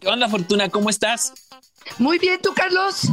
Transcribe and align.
¿Qué 0.00 0.08
onda, 0.08 0.28
Fortuna? 0.28 0.68
¿Cómo 0.70 0.88
estás? 0.90 1.32
Muy 1.98 2.18
bien, 2.18 2.40
¿tú, 2.42 2.52
Carlos? 2.54 3.08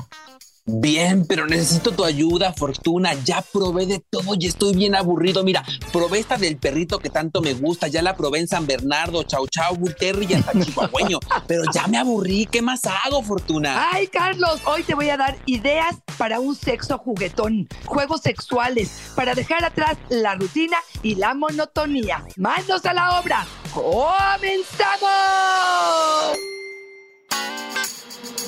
Bien, 0.70 1.26
pero 1.26 1.48
necesito 1.48 1.92
tu 1.92 2.04
ayuda, 2.04 2.52
Fortuna. 2.54 3.14
Ya 3.26 3.42
probé 3.42 3.86
de 3.86 4.00
todo 4.10 4.36
y 4.38 4.48
estoy 4.48 4.76
bien 4.76 4.96
aburrido. 4.96 5.44
Mira, 5.44 5.64
probé 5.94 6.20
esta 6.20 6.36
del 6.38 6.58
perrito 6.58 7.00
que 7.00 7.10
tanto 7.10 7.42
me 7.42 7.54
gusta. 7.54 7.88
Ya 7.88 8.02
la 8.02 8.18
probé 8.18 8.40
en 8.40 8.50
San 8.50 8.68
Bernardo, 8.68 9.24
Chau 9.24 9.48
Chau, 9.48 9.78
Terry 9.98 10.28
y 10.30 10.34
hasta 10.34 10.52
Chihuahueño. 10.62 11.20
pero 11.48 11.64
ya 11.74 11.88
me 11.88 11.98
aburrí. 11.98 12.46
¿Qué 12.46 12.62
más 12.62 12.82
hago, 12.86 13.24
Fortuna? 13.24 13.88
Ay, 13.94 14.08
Carlos, 14.08 14.60
hoy 14.66 14.84
te 14.84 14.94
voy 14.94 15.10
a 15.10 15.16
dar 15.18 15.38
ideas 15.46 15.96
para 16.18 16.42
un 16.42 16.54
sexo 16.56 16.98
juguetón, 16.98 17.70
juegos 17.86 18.22
sexuales, 18.22 18.92
para 19.16 19.36
dejar 19.36 19.64
atrás 19.64 19.98
la 20.10 20.36
rutina 20.36 20.78
y 21.02 21.16
la 21.16 21.34
monotonía. 21.34 22.26
¡Manos 22.36 22.86
a 22.86 22.94
la 22.94 23.20
obra! 23.22 23.48
¡Comenzamos! 23.74 24.98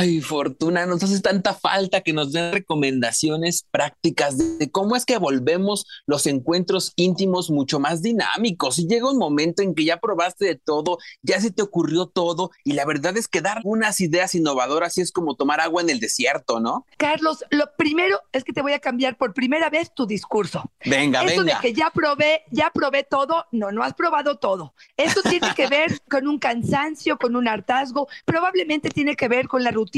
Ay, 0.00 0.22
Fortuna, 0.22 0.86
nos 0.86 1.02
hace 1.02 1.20
tanta 1.20 1.52
falta 1.52 2.00
que 2.00 2.14
nos 2.14 2.32
den 2.32 2.54
recomendaciones 2.54 3.66
prácticas 3.70 4.58
de 4.58 4.70
cómo 4.70 4.96
es 4.96 5.04
que 5.04 5.18
volvemos 5.18 5.84
los 6.06 6.26
encuentros 6.26 6.94
íntimos 6.96 7.50
mucho 7.50 7.78
más 7.80 8.00
dinámicos. 8.00 8.78
Y 8.78 8.88
llega 8.88 9.10
un 9.10 9.18
momento 9.18 9.60
en 9.60 9.74
que 9.74 9.84
ya 9.84 9.98
probaste 9.98 10.46
de 10.46 10.54
todo, 10.54 10.96
ya 11.20 11.38
se 11.38 11.50
te 11.50 11.60
ocurrió 11.60 12.06
todo, 12.06 12.50
y 12.64 12.72
la 12.72 12.86
verdad 12.86 13.18
es 13.18 13.28
que 13.28 13.42
dar 13.42 13.60
unas 13.62 14.00
ideas 14.00 14.34
innovadoras 14.34 14.96
y 14.96 15.02
es 15.02 15.12
como 15.12 15.34
tomar 15.34 15.60
agua 15.60 15.82
en 15.82 15.90
el 15.90 16.00
desierto, 16.00 16.60
¿no? 16.60 16.86
Carlos, 16.96 17.44
lo 17.50 17.66
primero 17.76 18.22
es 18.32 18.42
que 18.42 18.54
te 18.54 18.62
voy 18.62 18.72
a 18.72 18.78
cambiar 18.78 19.18
por 19.18 19.34
primera 19.34 19.68
vez 19.68 19.92
tu 19.92 20.06
discurso. 20.06 20.64
Venga, 20.82 21.24
Eso 21.24 21.42
venga. 21.42 21.56
de 21.56 21.60
que 21.60 21.74
ya 21.74 21.90
probé, 21.90 22.44
ya 22.50 22.70
probé 22.72 23.02
todo, 23.04 23.44
no, 23.52 23.70
no 23.70 23.82
has 23.82 23.92
probado 23.92 24.38
todo. 24.38 24.72
Esto 24.96 25.20
tiene 25.20 25.52
que 25.54 25.66
ver 25.66 26.00
con 26.08 26.26
un 26.26 26.38
cansancio, 26.38 27.18
con 27.18 27.36
un 27.36 27.48
hartazgo, 27.48 28.08
probablemente 28.24 28.88
tiene 28.88 29.14
que 29.14 29.28
ver 29.28 29.46
con 29.46 29.62
la 29.62 29.70
rutina 29.70 29.89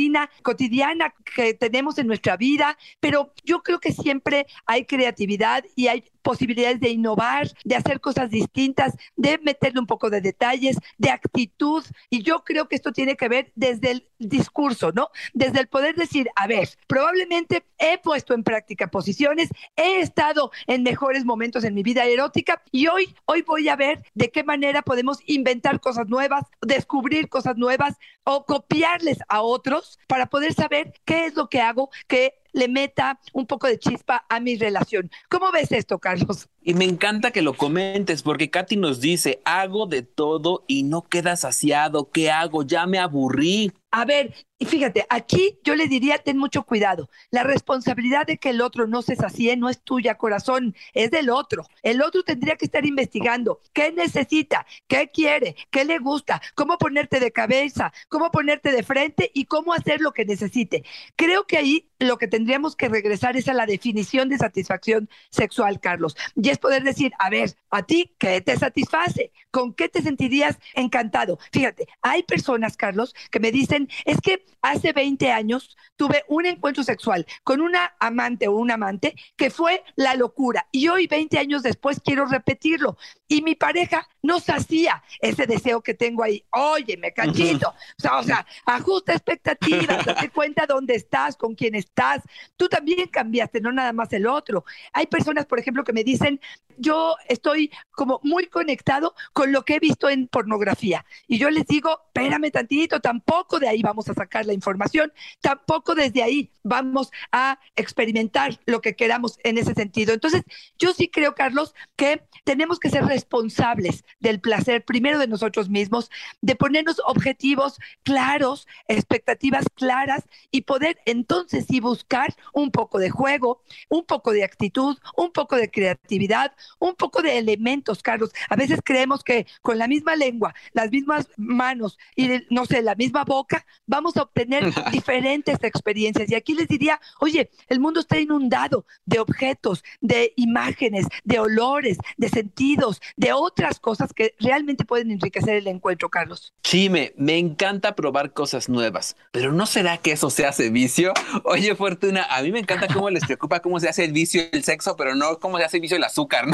cotidiana 0.42 1.14
que 1.34 1.54
tenemos 1.54 1.98
en 1.98 2.06
nuestra 2.06 2.36
vida, 2.36 2.78
pero 3.00 3.32
yo 3.44 3.62
creo 3.62 3.80
que 3.80 3.92
siempre 3.92 4.46
hay 4.66 4.84
creatividad 4.84 5.64
y 5.76 5.88
hay 5.88 6.04
posibilidades 6.22 6.80
de 6.80 6.90
innovar, 6.90 7.48
de 7.64 7.76
hacer 7.76 8.00
cosas 8.00 8.30
distintas, 8.30 8.94
de 9.16 9.38
meterle 9.38 9.80
un 9.80 9.86
poco 9.86 10.10
de 10.10 10.20
detalles, 10.20 10.78
de 10.98 11.10
actitud. 11.10 11.84
Y 12.10 12.22
yo 12.22 12.44
creo 12.44 12.68
que 12.68 12.76
esto 12.76 12.92
tiene 12.92 13.16
que 13.16 13.28
ver 13.28 13.52
desde 13.54 13.90
el 13.90 14.08
discurso, 14.18 14.92
¿no? 14.92 15.08
Desde 15.34 15.60
el 15.60 15.68
poder 15.68 15.96
decir, 15.96 16.28
a 16.36 16.46
ver, 16.46 16.68
probablemente 16.86 17.64
he 17.78 17.98
puesto 17.98 18.34
en 18.34 18.44
práctica 18.44 18.88
posiciones, 18.88 19.50
he 19.76 20.00
estado 20.00 20.50
en 20.66 20.82
mejores 20.82 21.24
momentos 21.24 21.64
en 21.64 21.74
mi 21.74 21.82
vida 21.82 22.04
erótica 22.04 22.62
y 22.70 22.86
hoy, 22.86 23.14
hoy 23.26 23.42
voy 23.42 23.68
a 23.68 23.76
ver 23.76 24.04
de 24.14 24.30
qué 24.30 24.44
manera 24.44 24.82
podemos 24.82 25.18
inventar 25.26 25.80
cosas 25.80 26.08
nuevas, 26.08 26.44
descubrir 26.60 27.28
cosas 27.28 27.56
nuevas 27.56 27.96
o 28.24 28.44
copiarles 28.44 29.18
a 29.28 29.42
otros 29.42 29.98
para 30.06 30.26
poder 30.26 30.54
saber 30.54 30.94
qué 31.04 31.26
es 31.26 31.34
lo 31.34 31.48
que 31.48 31.60
hago 31.60 31.90
que 32.06 32.41
le 32.52 32.68
meta 32.68 33.18
un 33.32 33.46
poco 33.46 33.66
de 33.66 33.78
chispa 33.78 34.24
a 34.28 34.40
mi 34.40 34.56
relación. 34.56 35.10
¿Cómo 35.28 35.50
ves 35.52 35.72
esto, 35.72 35.98
Carlos? 35.98 36.48
Y 36.64 36.74
me 36.74 36.84
encanta 36.84 37.32
que 37.32 37.42
lo 37.42 37.54
comentes 37.54 38.22
porque 38.22 38.50
Katy 38.50 38.76
nos 38.76 39.00
dice, 39.00 39.40
hago 39.44 39.86
de 39.86 40.02
todo 40.02 40.64
y 40.68 40.84
no 40.84 41.02
queda 41.02 41.36
saciado. 41.36 42.10
¿Qué 42.10 42.30
hago? 42.30 42.62
Ya 42.62 42.86
me 42.86 43.00
aburrí. 43.00 43.72
A 43.94 44.06
ver, 44.06 44.34
fíjate, 44.58 45.04
aquí 45.10 45.58
yo 45.64 45.74
le 45.74 45.86
diría, 45.86 46.16
ten 46.16 46.38
mucho 46.38 46.62
cuidado. 46.62 47.10
La 47.30 47.42
responsabilidad 47.42 48.26
de 48.26 48.38
que 48.38 48.48
el 48.48 48.62
otro 48.62 48.86
no 48.86 49.02
se 49.02 49.16
sacie 49.16 49.54
no 49.58 49.68
es 49.68 49.82
tuya, 49.82 50.14
corazón, 50.14 50.74
es 50.94 51.10
del 51.10 51.28
otro. 51.28 51.66
El 51.82 52.00
otro 52.00 52.22
tendría 52.22 52.56
que 52.56 52.64
estar 52.64 52.86
investigando 52.86 53.60
qué 53.74 53.92
necesita, 53.92 54.64
qué 54.88 55.10
quiere, 55.12 55.56
qué 55.70 55.84
le 55.84 55.98
gusta, 55.98 56.40
cómo 56.54 56.78
ponerte 56.78 57.20
de 57.20 57.32
cabeza, 57.32 57.92
cómo 58.08 58.30
ponerte 58.30 58.72
de 58.72 58.82
frente 58.82 59.30
y 59.34 59.44
cómo 59.44 59.74
hacer 59.74 60.00
lo 60.00 60.12
que 60.12 60.24
necesite. 60.24 60.84
Creo 61.14 61.46
que 61.46 61.58
ahí 61.58 61.90
lo 61.98 62.16
que 62.16 62.28
tendríamos 62.28 62.76
que 62.76 62.88
regresar 62.88 63.36
es 63.36 63.46
a 63.46 63.52
la 63.52 63.66
definición 63.66 64.30
de 64.30 64.38
satisfacción 64.38 65.10
sexual, 65.30 65.80
Carlos. 65.80 66.16
Es 66.52 66.58
poder 66.58 66.82
decir, 66.84 67.12
a 67.18 67.30
ver, 67.30 67.56
a 67.70 67.82
ti, 67.82 68.14
¿qué 68.18 68.40
te 68.40 68.56
satisface? 68.56 69.32
¿Con 69.50 69.74
qué 69.74 69.88
te 69.88 70.02
sentirías 70.02 70.58
encantado? 70.74 71.38
Fíjate, 71.52 71.88
hay 72.02 72.22
personas, 72.22 72.76
Carlos, 72.76 73.14
que 73.30 73.40
me 73.40 73.50
dicen, 73.50 73.88
es 74.04 74.20
que 74.20 74.44
hace 74.60 74.92
20 74.92 75.32
años 75.32 75.76
tuve 75.96 76.24
un 76.28 76.46
encuentro 76.46 76.84
sexual 76.84 77.26
con 77.42 77.60
una 77.60 77.94
amante 77.98 78.48
o 78.48 78.56
un 78.56 78.70
amante 78.70 79.14
que 79.36 79.50
fue 79.50 79.82
la 79.96 80.14
locura. 80.14 80.68
Y 80.72 80.88
hoy, 80.88 81.06
20 81.06 81.38
años 81.38 81.62
después, 81.62 82.00
quiero 82.04 82.26
repetirlo. 82.26 82.96
Y 83.32 83.40
mi 83.40 83.54
pareja 83.54 84.06
no 84.20 84.40
sacía 84.40 85.02
ese 85.18 85.46
deseo 85.46 85.80
que 85.80 85.94
tengo 85.94 86.22
ahí. 86.22 86.44
Oye, 86.50 86.98
me 86.98 87.12
cachito. 87.14 87.70
O 87.70 87.74
sea, 87.96 88.18
o 88.18 88.22
sea, 88.22 88.46
ajusta 88.66 89.14
expectativas, 89.14 90.04
date 90.04 90.28
cuenta 90.28 90.66
dónde 90.66 90.96
estás, 90.96 91.34
con 91.38 91.54
quién 91.54 91.74
estás. 91.74 92.20
Tú 92.58 92.68
también 92.68 93.08
cambiaste, 93.08 93.62
no 93.62 93.72
nada 93.72 93.94
más 93.94 94.12
el 94.12 94.26
otro. 94.26 94.66
Hay 94.92 95.06
personas, 95.06 95.46
por 95.46 95.58
ejemplo, 95.58 95.82
que 95.82 95.94
me 95.94 96.04
dicen, 96.04 96.40
yo 96.78 97.16
estoy 97.28 97.70
como 97.90 98.20
muy 98.22 98.46
conectado 98.46 99.14
con 99.32 99.52
lo 99.52 99.64
que 99.64 99.76
he 99.76 99.78
visto 99.80 100.08
en 100.08 100.28
pornografía. 100.28 101.04
Y 101.26 101.38
yo 101.38 101.50
les 101.50 101.66
digo, 101.66 102.00
espérame 102.06 102.50
tantito, 102.50 103.00
tampoco 103.00 103.58
de 103.58 103.68
ahí 103.68 103.82
vamos 103.82 104.08
a 104.08 104.14
sacar 104.14 104.46
la 104.46 104.52
información, 104.52 105.12
tampoco 105.40 105.94
desde 105.94 106.22
ahí 106.22 106.50
vamos 106.62 107.10
a 107.30 107.58
experimentar 107.76 108.60
lo 108.66 108.80
que 108.80 108.96
queramos 108.96 109.38
en 109.44 109.58
ese 109.58 109.74
sentido. 109.74 110.14
Entonces, 110.14 110.42
yo 110.78 110.92
sí 110.92 111.08
creo, 111.08 111.34
Carlos, 111.34 111.74
que 111.96 112.22
tenemos 112.44 112.78
que 112.78 112.90
ser 112.90 113.04
responsables 113.04 114.04
del 114.20 114.40
placer, 114.40 114.84
primero 114.84 115.18
de 115.18 115.28
nosotros 115.28 115.68
mismos, 115.68 116.10
de 116.40 116.56
ponernos 116.56 117.00
objetivos 117.06 117.78
claros, 118.02 118.66
expectativas 118.88 119.64
claras 119.74 120.24
y 120.50 120.62
poder 120.62 120.98
entonces 121.06 121.66
sí 121.68 121.80
buscar 121.80 122.34
un 122.52 122.70
poco 122.70 122.98
de 122.98 123.10
juego, 123.10 123.62
un 123.88 124.04
poco 124.04 124.32
de 124.32 124.44
actitud, 124.44 124.96
un 125.16 125.32
poco 125.32 125.56
de 125.56 125.70
creatividad, 125.70 126.52
un 126.78 126.94
poco 126.94 127.22
de 127.22 127.38
elementos, 127.38 128.02
Carlos. 128.02 128.30
A 128.48 128.56
veces 128.56 128.80
creemos 128.84 129.22
que 129.24 129.46
con 129.60 129.78
la 129.78 129.88
misma 129.88 130.16
lengua, 130.16 130.54
las 130.72 130.90
mismas 130.90 131.28
manos 131.36 131.98
y, 132.16 132.28
no 132.50 132.66
sé, 132.66 132.82
la 132.82 132.94
misma 132.94 133.24
boca, 133.24 133.64
vamos 133.86 134.16
a 134.16 134.22
obtener 134.22 134.64
diferentes 134.92 135.62
experiencias. 135.62 136.30
Y 136.30 136.34
aquí 136.34 136.54
les 136.54 136.68
diría, 136.68 137.00
oye, 137.20 137.50
el 137.68 137.80
mundo 137.80 138.00
está 138.00 138.18
inundado 138.18 138.86
de 139.04 139.20
objetos, 139.20 139.84
de 140.00 140.32
imágenes, 140.36 141.06
de 141.24 141.38
olores, 141.38 141.98
de 142.16 142.28
sentidos, 142.28 143.00
de 143.16 143.32
otras 143.32 143.80
cosas 143.80 144.12
que 144.12 144.34
realmente 144.38 144.84
pueden 144.84 145.10
enriquecer 145.10 145.56
el 145.56 145.66
encuentro, 145.66 146.08
Carlos. 146.08 146.52
Chime, 146.62 147.12
me 147.16 147.38
encanta 147.38 147.94
probar 147.94 148.32
cosas 148.32 148.68
nuevas, 148.68 149.16
pero 149.30 149.52
¿no 149.52 149.66
será 149.66 149.98
que 149.98 150.12
eso 150.12 150.30
se 150.30 150.46
hace 150.46 150.70
vicio? 150.70 151.12
Oye, 151.44 151.74
Fortuna, 151.74 152.24
a 152.24 152.42
mí 152.42 152.52
me 152.52 152.60
encanta 152.60 152.86
cómo 152.92 153.10
les 153.10 153.24
preocupa 153.24 153.60
cómo 153.60 153.80
se 153.80 153.88
hace 153.88 154.04
el 154.04 154.12
vicio 154.12 154.42
el 154.52 154.64
sexo, 154.64 154.96
pero 154.96 155.14
no 155.14 155.38
cómo 155.38 155.58
se 155.58 155.64
hace 155.64 155.76
el 155.78 155.82
vicio 155.82 155.96
el 155.96 156.04
azúcar, 156.04 156.46
¿no? 156.46 156.51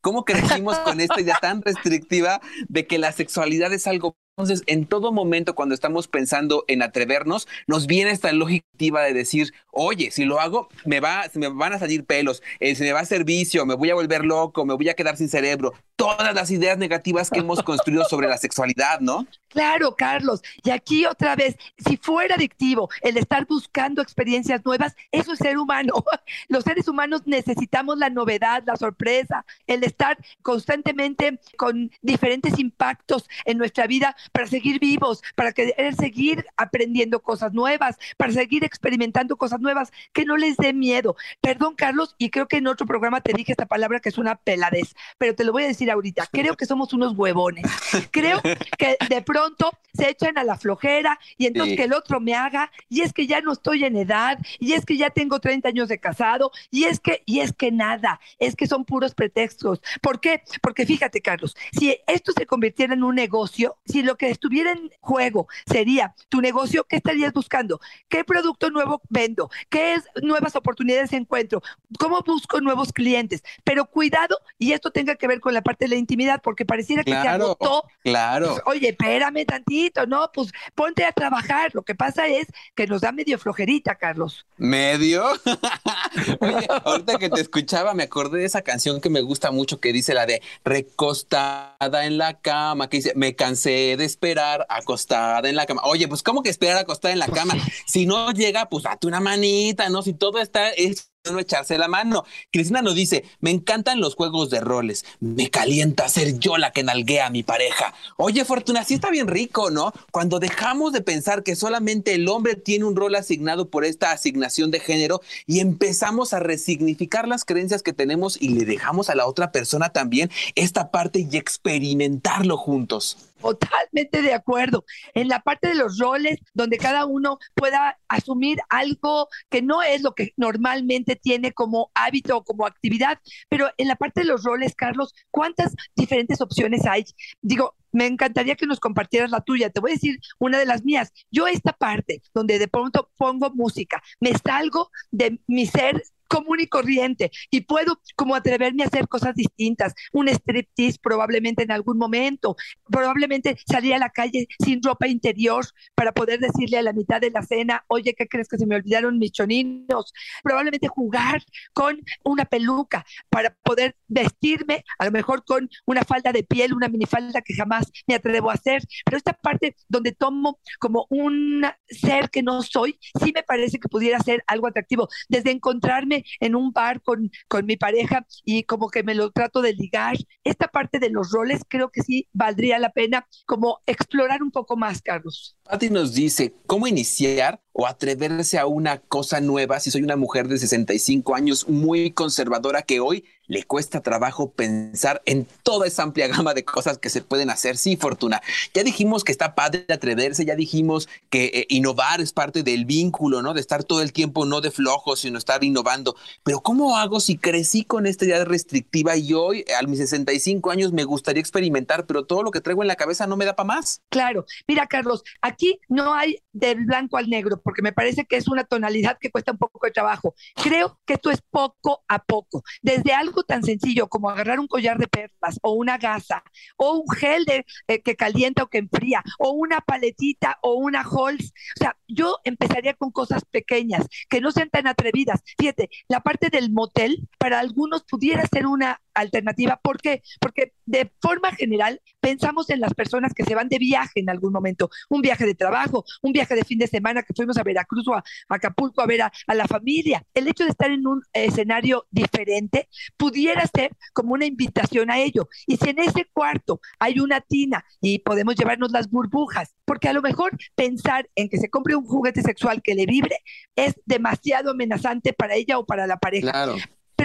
¿Cómo 0.00 0.24
crecimos 0.24 0.78
con 0.78 1.00
esta 1.00 1.20
idea 1.20 1.38
tan 1.40 1.62
restrictiva 1.62 2.40
de 2.68 2.86
que 2.86 2.98
la 2.98 3.12
sexualidad 3.12 3.72
es 3.72 3.86
algo 3.86 4.16
entonces, 4.38 4.64
en 4.66 4.84
todo 4.84 5.12
momento, 5.12 5.54
cuando 5.54 5.74
estamos 5.74 6.08
pensando 6.08 6.66
en 6.68 6.82
atrevernos, 6.82 7.48
nos 7.66 7.86
viene 7.86 8.10
esta 8.10 8.30
lógica 8.32 8.66
de 8.78 9.14
decir, 9.14 9.54
oye, 9.70 10.10
si 10.10 10.26
lo 10.26 10.38
hago, 10.38 10.68
me 10.84 11.00
va, 11.00 11.26
se 11.30 11.38
me 11.38 11.48
van 11.48 11.72
a 11.72 11.78
salir 11.78 12.04
pelos, 12.04 12.42
eh, 12.60 12.74
se 12.74 12.84
me 12.84 12.92
va 12.92 12.98
a 12.98 13.02
hacer 13.02 13.24
vicio, 13.24 13.64
me 13.64 13.74
voy 13.74 13.88
a 13.88 13.94
volver 13.94 14.26
loco, 14.26 14.66
me 14.66 14.74
voy 14.74 14.90
a 14.90 14.94
quedar 14.94 15.16
sin 15.16 15.30
cerebro. 15.30 15.72
Todas 15.96 16.34
las 16.34 16.50
ideas 16.50 16.76
negativas 16.76 17.30
que 17.30 17.38
hemos 17.38 17.62
construido 17.62 18.04
sobre 18.10 18.28
la 18.28 18.36
sexualidad, 18.36 19.00
¿no? 19.00 19.26
Claro, 19.48 19.96
Carlos. 19.96 20.42
Y 20.62 20.68
aquí 20.68 21.06
otra 21.06 21.34
vez, 21.34 21.56
si 21.78 21.96
fuera 21.96 22.34
adictivo 22.34 22.90
el 23.00 23.16
estar 23.16 23.46
buscando 23.46 24.02
experiencias 24.02 24.62
nuevas, 24.66 24.94
eso 25.12 25.32
es 25.32 25.38
ser 25.38 25.56
humano. 25.56 25.94
Los 26.48 26.64
seres 26.64 26.88
humanos 26.88 27.22
necesitamos 27.24 27.96
la 27.96 28.10
novedad, 28.10 28.62
la 28.66 28.76
sorpresa, 28.76 29.46
el 29.66 29.82
estar 29.82 30.18
constantemente 30.42 31.40
con 31.56 31.90
diferentes 32.02 32.58
impactos 32.58 33.26
en 33.46 33.56
nuestra 33.56 33.86
vida 33.86 34.14
para 34.32 34.46
seguir 34.46 34.78
vivos, 34.78 35.22
para 35.34 35.52
querer 35.52 35.94
seguir 35.94 36.46
aprendiendo 36.56 37.20
cosas 37.20 37.52
nuevas, 37.52 37.96
para 38.16 38.32
seguir 38.32 38.64
experimentando 38.64 39.36
cosas 39.36 39.60
nuevas, 39.60 39.92
que 40.12 40.24
no 40.24 40.36
les 40.36 40.56
dé 40.56 40.72
miedo. 40.72 41.16
Perdón, 41.40 41.74
Carlos, 41.74 42.14
y 42.18 42.30
creo 42.30 42.48
que 42.48 42.58
en 42.58 42.66
otro 42.66 42.86
programa 42.86 43.20
te 43.20 43.32
dije 43.32 43.52
esta 43.52 43.66
palabra 43.66 44.00
que 44.00 44.08
es 44.08 44.18
una 44.18 44.36
peladez, 44.36 44.94
pero 45.18 45.34
te 45.34 45.44
lo 45.44 45.52
voy 45.52 45.64
a 45.64 45.68
decir 45.68 45.90
ahorita. 45.90 46.26
Creo 46.32 46.56
que 46.56 46.66
somos 46.66 46.92
unos 46.92 47.16
huevones. 47.16 47.64
Creo 48.10 48.40
que 48.78 48.96
de 49.08 49.22
pronto 49.22 49.70
se 49.94 50.10
echan 50.10 50.38
a 50.38 50.44
la 50.44 50.56
flojera 50.56 51.18
y 51.36 51.46
entonces 51.46 51.66
Sí. 51.66 51.76
que 51.76 51.84
el 51.84 51.94
otro 51.94 52.20
me 52.20 52.34
haga, 52.34 52.70
y 52.88 53.00
es 53.00 53.12
que 53.12 53.26
ya 53.26 53.40
no 53.40 53.52
estoy 53.52 53.84
en 53.84 53.96
edad, 53.96 54.38
y 54.60 54.74
es 54.74 54.86
que 54.86 54.96
ya 54.96 55.10
tengo 55.10 55.40
30 55.40 55.68
años 55.68 55.88
de 55.88 55.98
casado, 55.98 56.52
y 56.70 56.84
es 56.84 57.00
que, 57.00 57.22
y 57.26 57.40
es 57.40 57.52
que 57.52 57.72
nada, 57.72 58.20
es 58.38 58.54
que 58.54 58.66
son 58.68 58.84
puros 58.84 59.14
pretextos. 59.14 59.80
¿Por 60.00 60.20
qué? 60.20 60.42
Porque 60.62 60.86
fíjate, 60.86 61.20
Carlos, 61.22 61.56
si 61.72 61.98
esto 62.06 62.32
se 62.32 62.46
convirtiera 62.46 62.94
en 62.94 63.02
un 63.02 63.14
negocio, 63.16 63.78
si 63.84 64.02
lo 64.02 64.15
que 64.16 64.30
estuviera 64.30 64.72
en 64.72 64.90
juego 65.00 65.48
sería 65.66 66.14
tu 66.28 66.40
negocio, 66.40 66.84
¿qué 66.84 66.96
estarías 66.96 67.32
buscando? 67.32 67.80
¿Qué 68.08 68.24
producto 68.24 68.70
nuevo 68.70 69.00
vendo? 69.08 69.50
¿Qué 69.68 69.94
es 69.94 70.04
nuevas 70.22 70.56
oportunidades 70.56 71.10
de 71.10 71.18
encuentro? 71.18 71.62
¿Cómo 71.98 72.22
busco 72.22 72.60
nuevos 72.60 72.92
clientes? 72.92 73.42
Pero 73.64 73.86
cuidado, 73.86 74.38
y 74.58 74.72
esto 74.72 74.90
tenga 74.90 75.16
que 75.16 75.26
ver 75.26 75.40
con 75.40 75.54
la 75.54 75.62
parte 75.62 75.84
de 75.84 75.90
la 75.90 75.96
intimidad, 75.96 76.40
porque 76.42 76.64
pareciera 76.64 77.04
que 77.04 77.12
se 77.12 77.28
agotó. 77.28 77.84
Claro. 78.02 78.48
Pues, 78.52 78.62
Oye, 78.66 78.88
espérame 78.90 79.44
tantito, 79.44 80.06
¿no? 80.06 80.30
Pues 80.32 80.50
ponte 80.74 81.04
a 81.04 81.12
trabajar. 81.12 81.70
Lo 81.74 81.82
que 81.82 81.94
pasa 81.94 82.26
es 82.26 82.46
que 82.74 82.86
nos 82.86 83.00
da 83.00 83.12
medio 83.12 83.38
flojerita, 83.38 83.96
Carlos. 83.96 84.46
¿Medio? 84.56 85.24
Oye, 86.40 86.66
ahorita 86.84 87.18
que 87.18 87.30
te 87.30 87.40
escuchaba, 87.40 87.94
me 87.94 88.04
acordé 88.04 88.40
de 88.40 88.44
esa 88.44 88.62
canción 88.62 89.00
que 89.00 89.10
me 89.10 89.20
gusta 89.20 89.50
mucho 89.50 89.80
que 89.80 89.92
dice 89.92 90.14
la 90.14 90.26
de 90.26 90.42
recostada 90.64 92.06
en 92.06 92.18
la 92.18 92.40
cama, 92.40 92.88
que 92.88 92.98
dice, 92.98 93.12
me 93.16 93.34
cansé 93.34 93.96
de 93.96 94.04
esperar 94.06 94.66
acostada 94.68 95.48
en 95.48 95.56
la 95.56 95.66
cama. 95.66 95.82
Oye, 95.84 96.08
pues 96.08 96.22
¿cómo 96.22 96.42
que 96.42 96.50
esperar 96.50 96.78
acostada 96.78 97.12
en 97.12 97.18
la 97.18 97.28
cama? 97.28 97.54
Si 97.86 98.06
no 98.06 98.32
llega, 98.32 98.68
pues 98.68 98.84
date 98.84 99.06
una 99.06 99.20
manita, 99.20 99.88
¿no? 99.88 100.02
Si 100.02 100.14
todo 100.14 100.38
está, 100.38 100.70
es 100.70 101.10
no 101.32 101.38
echarse 101.38 101.78
la 101.78 101.88
mano. 101.88 102.24
Cristina 102.50 102.82
nos 102.82 102.94
dice, 102.94 103.24
me 103.40 103.50
encantan 103.50 104.00
los 104.00 104.14
juegos 104.14 104.50
de 104.50 104.60
roles, 104.60 105.04
me 105.20 105.50
calienta 105.50 106.08
ser 106.08 106.38
yo 106.38 106.56
la 106.56 106.72
que 106.72 106.82
nalguea 106.82 107.26
a 107.26 107.30
mi 107.30 107.42
pareja. 107.42 107.94
Oye, 108.16 108.44
Fortuna, 108.44 108.84
sí 108.84 108.94
está 108.94 109.10
bien 109.10 109.28
rico, 109.28 109.70
¿no? 109.70 109.92
Cuando 110.12 110.38
dejamos 110.38 110.92
de 110.92 111.02
pensar 111.02 111.42
que 111.42 111.56
solamente 111.56 112.14
el 112.14 112.28
hombre 112.28 112.54
tiene 112.54 112.84
un 112.84 112.96
rol 112.96 113.14
asignado 113.14 113.68
por 113.68 113.84
esta 113.84 114.12
asignación 114.12 114.70
de 114.70 114.80
género 114.80 115.20
y 115.46 115.60
empezamos 115.60 116.32
a 116.32 116.40
resignificar 116.40 117.28
las 117.28 117.44
creencias 117.44 117.82
que 117.82 117.92
tenemos 117.92 118.40
y 118.40 118.50
le 118.50 118.64
dejamos 118.64 119.10
a 119.10 119.14
la 119.14 119.26
otra 119.26 119.52
persona 119.52 119.90
también 119.90 120.30
esta 120.54 120.90
parte 120.90 121.26
y 121.30 121.36
experimentarlo 121.36 122.56
juntos. 122.56 123.16
Totalmente 123.46 124.22
de 124.22 124.34
acuerdo. 124.34 124.84
En 125.14 125.28
la 125.28 125.40
parte 125.40 125.68
de 125.68 125.76
los 125.76 125.98
roles, 125.98 126.40
donde 126.52 126.78
cada 126.78 127.06
uno 127.06 127.38
pueda 127.54 127.98
asumir 128.08 128.58
algo 128.68 129.28
que 129.48 129.62
no 129.62 129.82
es 129.82 130.02
lo 130.02 130.14
que 130.14 130.32
normalmente 130.36 131.14
tiene 131.14 131.52
como 131.52 131.90
hábito 131.94 132.38
o 132.38 132.44
como 132.44 132.66
actividad, 132.66 133.20
pero 133.48 133.70
en 133.76 133.86
la 133.88 133.96
parte 133.96 134.22
de 134.22 134.26
los 134.26 134.42
roles, 134.42 134.74
Carlos, 134.74 135.14
¿cuántas 135.30 135.74
diferentes 135.94 136.40
opciones 136.40 136.86
hay? 136.86 137.04
Digo, 137.40 137.76
me 137.92 138.06
encantaría 138.06 138.56
que 138.56 138.66
nos 138.66 138.80
compartieras 138.80 139.30
la 139.30 139.40
tuya. 139.40 139.70
Te 139.70 139.80
voy 139.80 139.92
a 139.92 139.94
decir 139.94 140.18
una 140.38 140.58
de 140.58 140.66
las 140.66 140.84
mías. 140.84 141.12
Yo 141.30 141.46
esta 141.46 141.72
parte 141.72 142.22
donde 142.34 142.58
de 142.58 142.68
pronto 142.68 143.10
pongo 143.16 143.50
música, 143.54 144.02
me 144.20 144.32
salgo 144.36 144.90
de 145.10 145.40
mi 145.46 145.66
ser 145.66 146.02
común 146.28 146.60
y 146.60 146.66
corriente 146.66 147.30
y 147.50 147.62
puedo 147.62 148.00
como 148.16 148.34
atreverme 148.34 148.82
a 148.82 148.86
hacer 148.86 149.08
cosas 149.08 149.34
distintas, 149.34 149.94
un 150.12 150.28
striptease 150.28 150.98
probablemente 151.02 151.62
en 151.62 151.72
algún 151.72 151.98
momento, 151.98 152.56
probablemente 152.90 153.56
salir 153.66 153.94
a 153.94 153.98
la 153.98 154.10
calle 154.10 154.46
sin 154.58 154.82
ropa 154.82 155.08
interior 155.08 155.64
para 155.94 156.12
poder 156.12 156.40
decirle 156.40 156.78
a 156.78 156.82
la 156.82 156.92
mitad 156.92 157.20
de 157.20 157.30
la 157.30 157.42
cena, 157.42 157.84
oye, 157.88 158.14
¿qué 158.14 158.26
crees 158.26 158.48
que 158.48 158.58
se 158.58 158.66
me 158.66 158.76
olvidaron 158.76 159.18
mis 159.18 159.32
choninos? 159.32 160.12
Probablemente 160.42 160.88
jugar 160.88 161.42
con 161.72 162.00
una 162.24 162.44
peluca 162.44 163.04
para 163.28 163.54
poder 163.62 163.96
vestirme, 164.08 164.84
a 164.98 165.04
lo 165.04 165.10
mejor 165.10 165.44
con 165.44 165.68
una 165.86 166.02
falda 166.02 166.32
de 166.32 166.42
piel, 166.42 166.74
una 166.74 166.88
minifalda 166.88 167.42
que 167.42 167.54
jamás 167.54 167.90
me 168.06 168.14
atrevo 168.14 168.50
a 168.50 168.54
hacer, 168.54 168.82
pero 169.04 169.16
esta 169.16 169.32
parte 169.32 169.76
donde 169.88 170.12
tomo 170.12 170.58
como 170.78 171.06
un 171.10 171.64
ser 171.88 172.30
que 172.30 172.42
no 172.42 172.62
soy, 172.62 172.98
sí 173.22 173.32
me 173.34 173.42
parece 173.42 173.78
que 173.78 173.88
pudiera 173.88 174.18
ser 174.20 174.44
algo 174.46 174.66
atractivo, 174.66 175.08
desde 175.28 175.50
encontrarme 175.50 176.15
en 176.40 176.54
un 176.54 176.72
bar 176.72 177.02
con, 177.02 177.30
con 177.48 177.66
mi 177.66 177.76
pareja 177.76 178.26
y 178.44 178.64
como 178.64 178.88
que 178.88 179.02
me 179.02 179.14
lo 179.14 179.30
trato 179.30 179.62
de 179.62 179.74
ligar. 179.74 180.16
Esta 180.44 180.68
parte 180.68 180.98
de 180.98 181.10
los 181.10 181.30
roles 181.30 181.62
creo 181.68 181.90
que 181.90 182.02
sí 182.02 182.28
valdría 182.32 182.78
la 182.78 182.90
pena 182.90 183.26
como 183.46 183.80
explorar 183.86 184.42
un 184.42 184.50
poco 184.50 184.76
más, 184.76 185.02
Carlos. 185.02 185.56
Pati 185.64 185.90
nos 185.90 186.14
dice, 186.14 186.54
¿cómo 186.66 186.86
iniciar 186.86 187.60
o 187.72 187.86
atreverse 187.86 188.58
a 188.58 188.66
una 188.66 188.98
cosa 188.98 189.40
nueva 189.40 189.80
si 189.80 189.90
soy 189.90 190.02
una 190.02 190.16
mujer 190.16 190.48
de 190.48 190.58
65 190.58 191.34
años 191.34 191.68
muy 191.68 192.10
conservadora 192.12 192.82
que 192.82 193.00
hoy 193.00 193.24
le 193.46 193.64
cuesta 193.64 194.00
trabajo 194.00 194.50
pensar 194.50 195.22
en 195.24 195.46
toda 195.62 195.86
esa 195.86 196.02
amplia 196.02 196.28
gama 196.28 196.54
de 196.54 196.64
cosas 196.64 196.98
que 196.98 197.10
se 197.10 197.22
pueden 197.22 197.50
hacer. 197.50 197.76
Sí, 197.76 197.96
Fortuna. 197.96 198.42
Ya 198.74 198.82
dijimos 198.82 199.24
que 199.24 199.32
está 199.32 199.54
padre 199.54 199.86
atreverse, 199.88 200.44
ya 200.44 200.54
dijimos 200.54 201.08
que 201.30 201.46
eh, 201.46 201.66
innovar 201.68 202.20
es 202.20 202.32
parte 202.32 202.62
del 202.62 202.84
vínculo, 202.84 203.42
¿no? 203.42 203.54
De 203.54 203.60
estar 203.60 203.84
todo 203.84 204.02
el 204.02 204.12
tiempo 204.12 204.44
no 204.46 204.60
de 204.60 204.70
flojo, 204.70 205.16
sino 205.16 205.38
estar 205.38 205.62
innovando. 205.64 206.16
Pero 206.42 206.60
¿cómo 206.60 206.96
hago 206.96 207.20
si 207.20 207.36
crecí 207.36 207.84
con 207.84 208.06
esta 208.06 208.24
idea 208.24 208.44
restrictiva 208.44 209.16
y 209.16 209.32
hoy, 209.32 209.64
a 209.78 209.82
mis 209.86 209.98
65 209.98 210.70
años, 210.70 210.92
me 210.92 211.04
gustaría 211.04 211.40
experimentar, 211.40 212.06
pero 212.06 212.24
todo 212.24 212.42
lo 212.42 212.50
que 212.50 212.60
traigo 212.60 212.82
en 212.82 212.88
la 212.88 212.96
cabeza 212.96 213.26
no 213.26 213.36
me 213.36 213.44
da 213.44 213.56
para 213.56 213.66
más? 213.66 214.02
Claro. 214.08 214.44
Mira, 214.66 214.86
Carlos, 214.86 215.22
aquí 215.40 215.80
no 215.88 216.14
hay 216.14 216.38
del 216.52 216.84
blanco 216.86 217.16
al 217.16 217.28
negro, 217.28 217.60
porque 217.62 217.82
me 217.82 217.92
parece 217.92 218.24
que 218.24 218.36
es 218.36 218.48
una 218.48 218.64
tonalidad 218.64 219.18
que 219.20 219.30
cuesta 219.30 219.52
un 219.52 219.58
poco 219.58 219.78
de 219.86 219.92
trabajo. 219.92 220.34
Creo 220.62 220.98
que 221.04 221.14
esto 221.14 221.30
es 221.30 221.40
poco 221.50 222.02
a 222.08 222.22
poco. 222.22 222.62
Desde 222.82 223.12
algo 223.12 223.35
tan 223.42 223.62
sencillo 223.62 224.08
como 224.08 224.30
agarrar 224.30 224.60
un 224.60 224.66
collar 224.66 224.98
de 224.98 225.08
perlas 225.08 225.58
o 225.62 225.72
una 225.72 225.98
gasa 225.98 226.42
o 226.76 226.92
un 226.98 227.08
gel 227.16 227.44
de, 227.44 227.64
eh, 227.88 228.02
que 228.02 228.16
calienta 228.16 228.62
o 228.62 228.68
que 228.68 228.78
enfría 228.78 229.22
o 229.38 229.50
una 229.50 229.80
paletita 229.80 230.58
o 230.62 230.74
una 230.74 231.02
Halls. 231.02 231.52
O 231.76 231.78
sea, 231.78 231.96
yo 232.08 232.36
empezaría 232.44 232.94
con 232.94 233.10
cosas 233.10 233.44
pequeñas 233.44 234.06
que 234.28 234.40
no 234.40 234.50
sean 234.52 234.70
tan 234.70 234.86
atrevidas. 234.86 235.40
Fíjate, 235.58 235.90
la 236.08 236.20
parte 236.20 236.50
del 236.50 236.70
motel 236.70 237.28
para 237.38 237.60
algunos 237.60 238.04
pudiera 238.04 238.46
ser 238.46 238.66
una 238.66 239.00
alternativa. 239.14 239.80
¿Por 239.82 240.00
qué? 240.00 240.22
Porque 240.40 240.72
de 240.84 241.10
forma 241.20 241.52
general 241.52 242.00
pensamos 242.26 242.68
en 242.70 242.80
las 242.80 242.92
personas 242.92 243.32
que 243.32 243.44
se 243.44 243.54
van 243.54 243.68
de 243.68 243.78
viaje 243.78 244.18
en 244.18 244.28
algún 244.28 244.52
momento, 244.52 244.90
un 245.08 245.20
viaje 245.20 245.46
de 245.46 245.54
trabajo, 245.54 246.04
un 246.22 246.32
viaje 246.32 246.56
de 246.56 246.64
fin 246.64 246.76
de 246.76 246.88
semana 246.88 247.22
que 247.22 247.32
fuimos 247.32 247.56
a 247.56 247.62
Veracruz 247.62 248.08
o 248.08 248.14
a 248.14 248.24
Acapulco 248.48 249.00
a 249.00 249.06
ver 249.06 249.22
a, 249.22 249.32
la 249.54 249.68
familia. 249.68 250.24
El 250.34 250.48
hecho 250.48 250.64
de 250.64 250.70
estar 250.70 250.90
en 250.90 251.06
un 251.06 251.22
escenario 251.32 252.08
diferente 252.10 252.88
pudiera 253.16 253.64
ser 253.68 253.92
como 254.12 254.34
una 254.34 254.44
invitación 254.44 255.08
a 255.08 255.20
ello. 255.20 255.48
Y 255.68 255.76
si 255.76 255.90
en 255.90 256.00
ese 256.00 256.24
cuarto 256.32 256.80
hay 256.98 257.20
una 257.20 257.40
tina 257.40 257.84
y 258.00 258.18
podemos 258.18 258.56
llevarnos 258.56 258.90
las 258.90 259.08
burbujas, 259.08 259.76
porque 259.84 260.08
a 260.08 260.12
lo 260.12 260.20
mejor 260.20 260.50
pensar 260.74 261.30
en 261.36 261.48
que 261.48 261.58
se 261.58 261.70
compre 261.70 261.94
un 261.94 262.06
juguete 262.06 262.42
sexual 262.42 262.82
que 262.82 262.96
le 262.96 263.06
vibre 263.06 263.36
es 263.76 263.94
demasiado 264.04 264.72
amenazante 264.72 265.32
para 265.32 265.54
ella 265.54 265.78
o 265.78 265.86
para 265.86 266.08
la 266.08 266.16
pareja. 266.16 266.50
Claro 266.50 266.76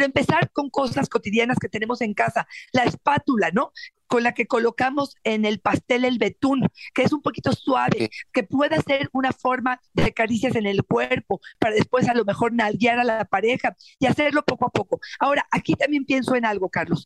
pero 0.01 0.07
empezar 0.07 0.51
con 0.51 0.71
cosas 0.71 1.09
cotidianas 1.09 1.59
que 1.59 1.69
tenemos 1.69 2.01
en 2.01 2.15
casa, 2.15 2.47
la 2.73 2.85
espátula, 2.85 3.51
¿no? 3.51 3.71
Con 4.07 4.23
la 4.23 4.33
que 4.33 4.47
colocamos 4.47 5.15
en 5.23 5.45
el 5.45 5.59
pastel 5.59 6.05
el 6.05 6.17
betún, 6.17 6.67
que 6.95 7.03
es 7.03 7.13
un 7.13 7.21
poquito 7.21 7.51
suave, 7.53 8.09
que 8.33 8.41
pueda 8.41 8.81
ser 8.81 9.09
una 9.13 9.31
forma 9.31 9.79
de 9.93 10.11
caricias 10.11 10.55
en 10.55 10.65
el 10.65 10.83
cuerpo, 10.83 11.39
para 11.59 11.75
después 11.75 12.09
a 12.09 12.15
lo 12.15 12.25
mejor 12.25 12.51
nalguear 12.51 12.97
a 12.97 13.03
la 13.03 13.25
pareja 13.25 13.75
y 13.99 14.07
hacerlo 14.07 14.43
poco 14.43 14.65
a 14.65 14.69
poco. 14.69 14.99
Ahora, 15.19 15.45
aquí 15.51 15.75
también 15.75 16.03
pienso 16.03 16.35
en 16.35 16.45
algo, 16.45 16.69
Carlos 16.69 17.05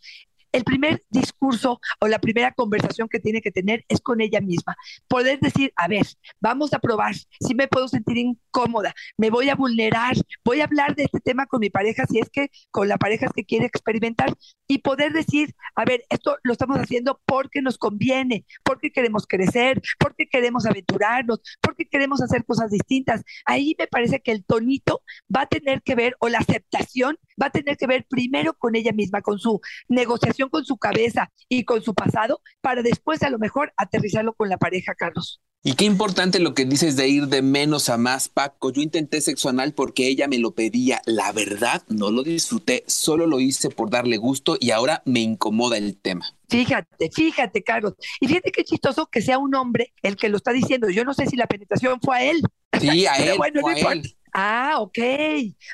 el 0.56 0.64
primer 0.64 1.04
discurso 1.10 1.82
o 2.00 2.08
la 2.08 2.20
primera 2.20 2.54
conversación 2.54 3.10
que 3.10 3.20
tiene 3.20 3.42
que 3.42 3.52
tener 3.52 3.84
es 3.90 4.00
con 4.00 4.22
ella 4.22 4.40
misma. 4.40 4.78
Poder 5.10 5.40
decir, 5.42 5.74
a 5.76 5.90
ver, 5.90 6.06
vamos 6.40 6.74
a 6.74 6.80
probar, 6.80 7.14
si 7.14 7.54
me 7.56 7.68
puedo 7.68 7.90
sentir 7.90 8.18
incómoda, 8.18 8.94
me 9.18 9.30
voy 9.30 9.50
a 9.50 9.56
vulnerar, 9.56 10.16
voy 10.46 10.62
a 10.62 10.64
hablar 10.64 10.96
de 10.96 11.04
este 11.04 11.20
tema 11.20 11.46
con 11.46 11.60
mi 11.60 11.70
pareja, 11.70 12.06
si 12.06 12.20
es 12.20 12.30
que 12.30 12.52
con 12.72 12.88
la 12.88 12.98
pareja 12.98 13.28
que 13.36 13.44
quiere 13.44 13.66
experimentar, 13.66 14.34
y 14.66 14.78
poder 14.78 15.12
decir, 15.12 15.54
a 15.76 15.84
ver, 15.84 16.06
esto 16.10 16.38
lo 16.44 16.54
estamos 16.54 16.78
haciendo 16.78 17.20
porque 17.26 17.62
nos 17.62 17.78
conviene, 17.78 18.46
porque 18.64 18.92
queremos 18.92 19.28
crecer, 19.28 19.82
porque 20.00 20.28
queremos 20.28 20.66
aventurarnos, 20.66 21.42
porque 21.60 21.86
queremos 21.86 22.22
hacer 22.22 22.46
cosas 22.46 22.72
distintas. 22.72 23.24
Ahí 23.44 23.76
me 23.78 23.88
parece 23.88 24.22
que 24.22 24.32
el 24.32 24.46
tonito 24.46 25.02
va 25.34 25.42
a 25.42 25.48
tener 25.48 25.82
que 25.82 25.96
ver, 25.96 26.16
o 26.20 26.30
la 26.30 26.40
aceptación 26.40 27.18
va 27.42 27.48
a 27.48 27.52
tener 27.52 27.78
que 27.78 27.88
ver 27.88 28.06
primero 28.10 28.54
con 28.54 28.76
ella 28.76 28.92
misma, 28.92 29.22
con 29.22 29.40
su 29.40 29.60
negociación 29.88 30.50
con 30.50 30.66
su 30.66 30.78
cabeza 30.78 31.32
y 31.50 31.64
con 31.64 31.82
su 31.82 31.94
pasado 31.94 32.42
para 32.62 32.82
después 32.82 33.24
a 33.24 33.30
lo 33.30 33.40
mejor 33.40 33.74
aterrizarlo 33.78 34.34
con 34.34 34.50
la 34.50 34.58
pareja, 34.58 34.96
Carlos. 34.96 35.42
Y 35.68 35.74
qué 35.74 35.86
importante 35.86 36.38
lo 36.40 36.54
que 36.54 36.66
dices 36.66 36.96
de 36.96 37.08
ir 37.08 37.28
de 37.28 37.42
menos 37.42 37.90
a 37.90 37.98
más, 37.98 38.30
Paco. 38.30 38.72
Yo 38.72 38.84
intenté 38.84 39.20
sexo 39.20 39.50
anal 39.50 39.74
porque 39.74 40.08
ella 40.08 40.28
me 40.28 40.38
lo 40.38 40.52
pedía. 40.52 41.02
La 41.08 41.32
verdad, 41.32 41.82
no 41.90 42.12
lo 42.12 42.22
disfruté, 42.22 42.84
solo 42.86 43.26
lo 43.26 43.40
hice 43.40 43.72
por 43.72 43.90
darle 43.90 44.18
gusto 44.18 44.58
y 44.60 44.70
ahora 44.70 45.02
me 45.06 45.22
incomoda 45.22 45.78
el 45.78 45.98
tema. 45.98 46.38
Fíjate, 46.50 47.10
fíjate, 47.12 47.64
Carlos. 47.64 47.96
Y 48.22 48.28
fíjate 48.28 48.52
qué 48.52 48.64
chistoso 48.64 49.08
que 49.08 49.24
sea 49.24 49.40
un 49.40 49.56
hombre 49.56 49.92
el 50.04 50.18
que 50.18 50.30
lo 50.30 50.38
está 50.38 50.52
diciendo. 50.52 50.88
Yo 50.92 51.04
no 51.04 51.16
sé 51.16 51.26
si 51.26 51.36
la 51.36 51.48
penetración 51.48 52.00
fue 52.00 52.16
a 52.16 52.24
él. 52.26 52.44
Sí, 52.80 53.08
a 53.08 53.16
él. 53.26 53.36
bueno, 53.40 53.62
fue 53.62 53.82
a 53.82 53.94
él. 53.94 54.16
Ah, 54.38 54.80
ok, 54.82 55.00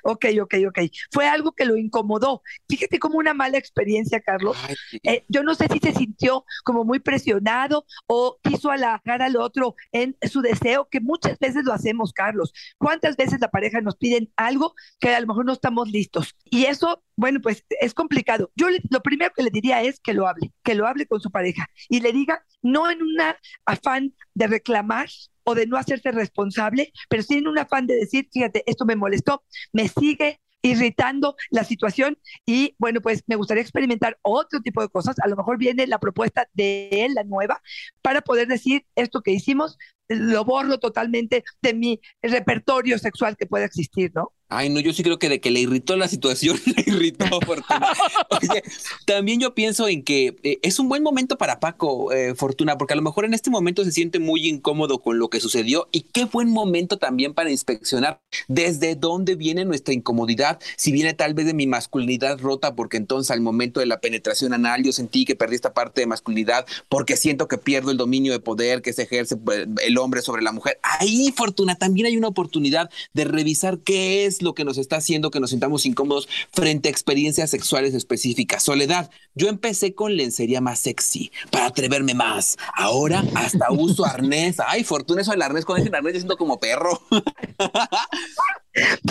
ok, 0.03 0.25
ok, 0.43 0.53
ok. 0.67 0.79
Fue 1.11 1.27
algo 1.27 1.51
que 1.53 1.65
lo 1.65 1.77
incomodó. 1.77 2.43
Fíjate 2.69 2.99
como 2.99 3.17
una 3.17 3.33
mala 3.33 3.57
experiencia, 3.57 4.19
Carlos. 4.21 4.55
Eh, 5.01 5.25
yo 5.29 5.41
no 5.41 5.55
sé 5.55 5.67
si 5.67 5.79
se 5.79 5.93
sintió 5.93 6.45
como 6.63 6.83
muy 6.85 6.99
presionado 6.99 7.85
o 8.05 8.37
quiso 8.43 8.69
halagar 8.69 9.23
al 9.23 9.35
otro 9.37 9.75
en 9.91 10.15
su 10.29 10.41
deseo, 10.41 10.87
que 10.91 10.99
muchas 10.99 11.39
veces 11.39 11.63
lo 11.65 11.73
hacemos, 11.73 12.13
Carlos. 12.13 12.53
¿Cuántas 12.77 13.17
veces 13.17 13.39
la 13.41 13.49
pareja 13.49 13.81
nos 13.81 13.95
piden 13.95 14.31
algo 14.35 14.75
que 14.99 15.09
a 15.09 15.19
lo 15.19 15.25
mejor 15.25 15.45
no 15.45 15.53
estamos 15.53 15.89
listos? 15.89 16.35
Y 16.45 16.65
eso, 16.65 17.03
bueno, 17.15 17.39
pues 17.41 17.65
es 17.81 17.95
complicado. 17.95 18.51
Yo 18.55 18.67
lo 18.91 19.01
primero 19.01 19.31
que 19.35 19.41
le 19.41 19.49
diría 19.49 19.81
es 19.81 19.99
que 19.99 20.13
lo 20.13 20.27
hable, 20.27 20.53
que 20.63 20.75
lo 20.75 20.85
hable 20.85 21.07
con 21.07 21.19
su 21.19 21.31
pareja 21.31 21.67
y 21.89 22.01
le 22.01 22.11
diga, 22.11 22.45
no 22.61 22.91
en 22.91 23.01
un 23.01 23.17
afán 23.65 24.13
de 24.35 24.45
reclamar, 24.45 25.09
o 25.43 25.55
de 25.55 25.67
no 25.67 25.77
hacerse 25.77 26.11
responsable, 26.11 26.91
pero 27.09 27.23
tienen 27.23 27.47
un 27.47 27.57
afán 27.57 27.87
de 27.87 27.95
decir, 27.95 28.27
fíjate, 28.31 28.63
esto 28.65 28.85
me 28.85 28.95
molestó, 28.95 29.43
me 29.71 29.87
sigue 29.87 30.39
irritando 30.61 31.35
la 31.49 31.63
situación 31.63 32.17
y 32.45 32.75
bueno, 32.77 33.01
pues 33.01 33.23
me 33.27 33.35
gustaría 33.35 33.63
experimentar 33.63 34.17
otro 34.21 34.61
tipo 34.61 34.81
de 34.81 34.89
cosas. 34.89 35.15
A 35.19 35.27
lo 35.27 35.35
mejor 35.35 35.57
viene 35.57 35.87
la 35.87 35.99
propuesta 35.99 36.47
de 36.53 36.89
él, 36.91 37.13
la 37.15 37.23
nueva, 37.23 37.61
para 38.01 38.21
poder 38.21 38.47
decir 38.47 38.85
esto 38.95 39.21
que 39.21 39.31
hicimos, 39.31 39.77
lo 40.07 40.45
borro 40.45 40.77
totalmente 40.79 41.43
de 41.61 41.73
mi 41.73 41.99
repertorio 42.21 42.99
sexual 42.99 43.37
que 43.37 43.47
pueda 43.47 43.65
existir, 43.65 44.11
¿no? 44.13 44.33
Ay, 44.53 44.69
no, 44.69 44.81
yo 44.81 44.91
sí 44.91 45.01
creo 45.01 45.17
que 45.17 45.29
de 45.29 45.39
que 45.39 45.49
le 45.49 45.61
irritó 45.61 45.95
la 45.95 46.09
situación, 46.09 46.59
le 46.75 46.83
irritó 46.85 47.25
Fortuna. 47.45 47.87
Oye, 48.29 48.63
también 49.05 49.39
yo 49.39 49.55
pienso 49.55 49.87
en 49.87 50.03
que 50.03 50.35
eh, 50.43 50.59
es 50.61 50.77
un 50.77 50.89
buen 50.89 51.03
momento 51.03 51.37
para 51.37 51.61
Paco, 51.61 52.11
eh, 52.11 52.35
Fortuna, 52.35 52.77
porque 52.77 52.93
a 52.93 52.97
lo 52.97 53.01
mejor 53.01 53.23
en 53.23 53.33
este 53.33 53.49
momento 53.49 53.85
se 53.85 53.93
siente 53.93 54.19
muy 54.19 54.49
incómodo 54.49 54.99
con 54.99 55.19
lo 55.19 55.29
que 55.29 55.39
sucedió 55.39 55.87
y 55.93 56.01
qué 56.01 56.25
buen 56.25 56.49
momento 56.49 56.97
también 56.97 57.33
para 57.33 57.49
inspeccionar 57.49 58.19
desde 58.49 58.95
dónde 58.95 59.35
viene 59.35 59.63
nuestra 59.63 59.93
incomodidad, 59.93 60.59
si 60.75 60.91
viene 60.91 61.13
tal 61.13 61.33
vez 61.33 61.45
de 61.45 61.53
mi 61.53 61.65
masculinidad 61.65 62.37
rota, 62.37 62.75
porque 62.75 62.97
entonces 62.97 63.31
al 63.31 63.39
momento 63.39 63.79
de 63.79 63.85
la 63.85 64.01
penetración 64.01 64.53
anal 64.53 64.83
yo 64.83 64.91
sentí 64.91 65.23
que 65.23 65.37
perdí 65.37 65.55
esta 65.55 65.73
parte 65.73 66.01
de 66.01 66.07
masculinidad, 66.07 66.65
porque 66.89 67.15
siento 67.15 67.47
que 67.47 67.57
pierdo 67.57 67.89
el 67.91 67.97
dominio 67.97 68.33
de 68.33 68.41
poder 68.41 68.81
que 68.81 68.91
se 68.91 69.03
ejerce 69.03 69.37
pues, 69.37 69.65
el 69.81 69.97
hombre 69.97 70.21
sobre 70.21 70.41
la 70.41 70.51
mujer. 70.51 70.77
Ahí, 70.83 71.33
Fortuna, 71.33 71.75
también 71.75 72.07
hay 72.07 72.17
una 72.17 72.27
oportunidad 72.27 72.89
de 73.13 73.23
revisar 73.23 73.79
qué 73.79 74.25
lo 74.41 74.53
que 74.53 74.65
nos 74.65 74.77
está 74.77 74.97
haciendo 74.97 75.31
que 75.31 75.39
nos 75.39 75.51
sintamos 75.51 75.85
incómodos 75.85 76.27
frente 76.51 76.89
a 76.89 76.91
experiencias 76.91 77.49
sexuales 77.49 77.93
específicas. 77.93 78.63
Soledad, 78.63 79.09
yo 79.35 79.47
empecé 79.47 79.93
con 79.93 80.15
lencería 80.15 80.61
más 80.61 80.79
sexy 80.79 81.31
para 81.51 81.67
atreverme 81.67 82.13
más. 82.13 82.57
Ahora 82.75 83.23
hasta 83.35 83.71
uso 83.71 84.05
arnés. 84.05 84.57
Ay, 84.67 84.83
fortuna 84.83 85.21
eso 85.21 85.31
del 85.31 85.41
arnés. 85.41 85.65
Con 85.65 85.79
ese 85.79 85.89
arnés 85.95 86.13
yo 86.13 86.19
siento 86.19 86.37
como 86.37 86.59
perro. 86.59 87.01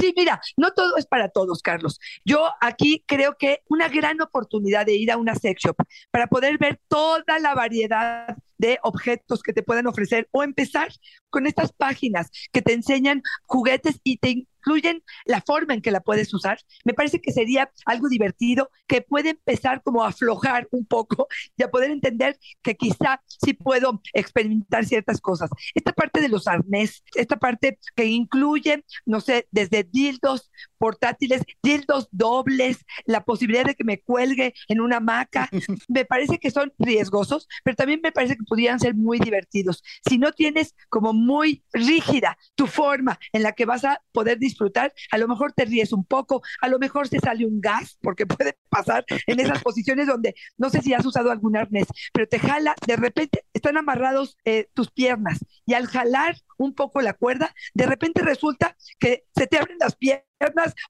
Sí, 0.01 0.15
mira, 0.17 0.41
no 0.57 0.73
todo 0.73 0.97
es 0.97 1.07
para 1.07 1.29
todos, 1.29 1.61
Carlos. 1.61 2.01
Yo 2.25 2.49
aquí 2.61 3.05
creo 3.07 3.37
que 3.39 3.61
una 3.69 3.89
gran 3.89 4.21
oportunidad 4.23 4.87
de 4.87 4.95
ir 4.95 5.11
a 5.11 5.19
una 5.19 5.35
sex 5.35 5.63
shop 5.63 5.77
para 6.11 6.29
poder 6.29 6.57
ver 6.59 6.81
toda 6.89 7.39
la 7.39 7.55
variedad 7.55 8.37
de 8.57 8.79
objetos 8.83 9.43
que 9.43 9.53
te 9.53 9.63
pueden 9.63 9.87
ofrecer 9.87 10.29
o 10.33 10.43
empezar 10.43 10.89
con 11.31 11.47
estas 11.47 11.73
páginas 11.73 12.31
que 12.53 12.63
te 12.63 12.73
enseñan 12.73 13.23
juguetes 13.47 14.01
y 14.05 14.19
te 14.19 14.47
incluyen 14.61 15.03
la 15.25 15.41
forma 15.41 15.75
en 15.75 15.83
que 15.83 15.91
la 15.91 16.01
puedes 16.01 16.33
usar, 16.35 16.59
me 16.85 16.95
parece 16.95 17.21
que 17.21 17.33
sería 17.33 17.71
algo 17.87 18.09
divertido 18.09 18.71
que 18.87 19.03
puede 19.03 19.31
empezar 19.31 19.83
como 19.83 20.05
a 20.05 20.09
aflojar 20.09 20.69
un 20.71 20.87
poco 20.87 21.29
y 21.57 21.63
a 21.63 21.71
poder 21.71 21.91
entender 21.91 22.39
que 22.63 22.77
quizá 22.77 23.23
sí 23.27 23.55
puedo 23.55 24.03
experimentar 24.13 24.85
ciertas 24.85 25.21
cosas. 25.21 25.51
Esta 25.75 25.93
parte 25.93 26.21
de 26.21 26.29
los 26.29 26.47
arnés, 26.47 27.03
esta 27.15 27.37
parte 27.37 27.79
que 27.97 28.07
incluye, 28.07 28.85
no 29.07 29.21
sé, 29.21 29.49
desde 29.51 29.85
dildos 29.85 30.51
portátiles, 30.81 31.43
dildos 31.63 32.09
dobles, 32.11 32.79
la 33.05 33.23
posibilidad 33.23 33.67
de 33.67 33.75
que 33.75 33.85
me 33.85 34.01
cuelgue 34.01 34.55
en 34.67 34.81
una 34.81 34.97
hamaca, 34.97 35.51
me 35.89 36.07
parece 36.07 36.39
que 36.39 36.51
son 36.51 36.73
riesgosos, 36.79 37.47
pero 37.63 37.77
también 37.77 38.01
me 38.03 38.13
parece 38.13 38.35
que 38.35 38.45
pudieran 38.45 38.81
ser 38.81 38.95
muy 38.95 39.19
divertidos. 39.19 39.83
Si 40.09 40.17
no 40.17 40.33
tienes 40.33 40.75
como 40.89 41.13
muy 41.13 41.63
rígida 41.75 42.39
tu 42.55 42.67
forma 42.67 43.19
en 43.35 43.43
la 43.43 43.53
que 43.53 43.67
vas 43.67 43.85
a 43.85 44.01
poder 44.13 44.39
disfrutar, 44.39 44.95
a 45.13 45.19
lo 45.19 45.29
mejor 45.29 45.53
te 45.53 45.67
ríes 45.67 45.93
un 45.93 46.05
poco, 46.05 46.43
a 46.63 46.69
lo 46.69 46.79
mejor 46.79 47.09
se 47.09 47.19
sale 47.19 47.45
un 47.45 47.61
gas, 47.61 47.99
porque 48.01 48.25
puede 48.27 48.57
pasar 48.71 49.05
en 49.27 49.39
esas 49.39 49.63
posiciones 49.63 50.07
donde 50.07 50.35
no 50.57 50.71
sé 50.71 50.81
si 50.81 50.95
has 50.95 51.05
usado 51.05 51.31
algún 51.31 51.59
arnés, 51.59 51.89
pero 52.15 52.27
te 52.27 52.39
jala, 52.39 52.75
de 52.87 52.97
repente 52.97 53.45
están 53.53 53.77
amarrados 53.77 54.39
eh, 54.47 54.71
tus 54.73 54.91
piernas 54.91 55.41
y 55.67 55.75
al 55.75 55.87
jalar 55.87 56.37
un 56.57 56.75
poco 56.75 57.03
la 57.03 57.13
cuerda, 57.13 57.55
de 57.75 57.87
repente 57.87 58.23
resulta 58.23 58.77
que 58.99 59.25
se 59.37 59.47
te 59.47 59.59
abren 59.59 59.77
las 59.79 59.97
piernas 59.97 60.30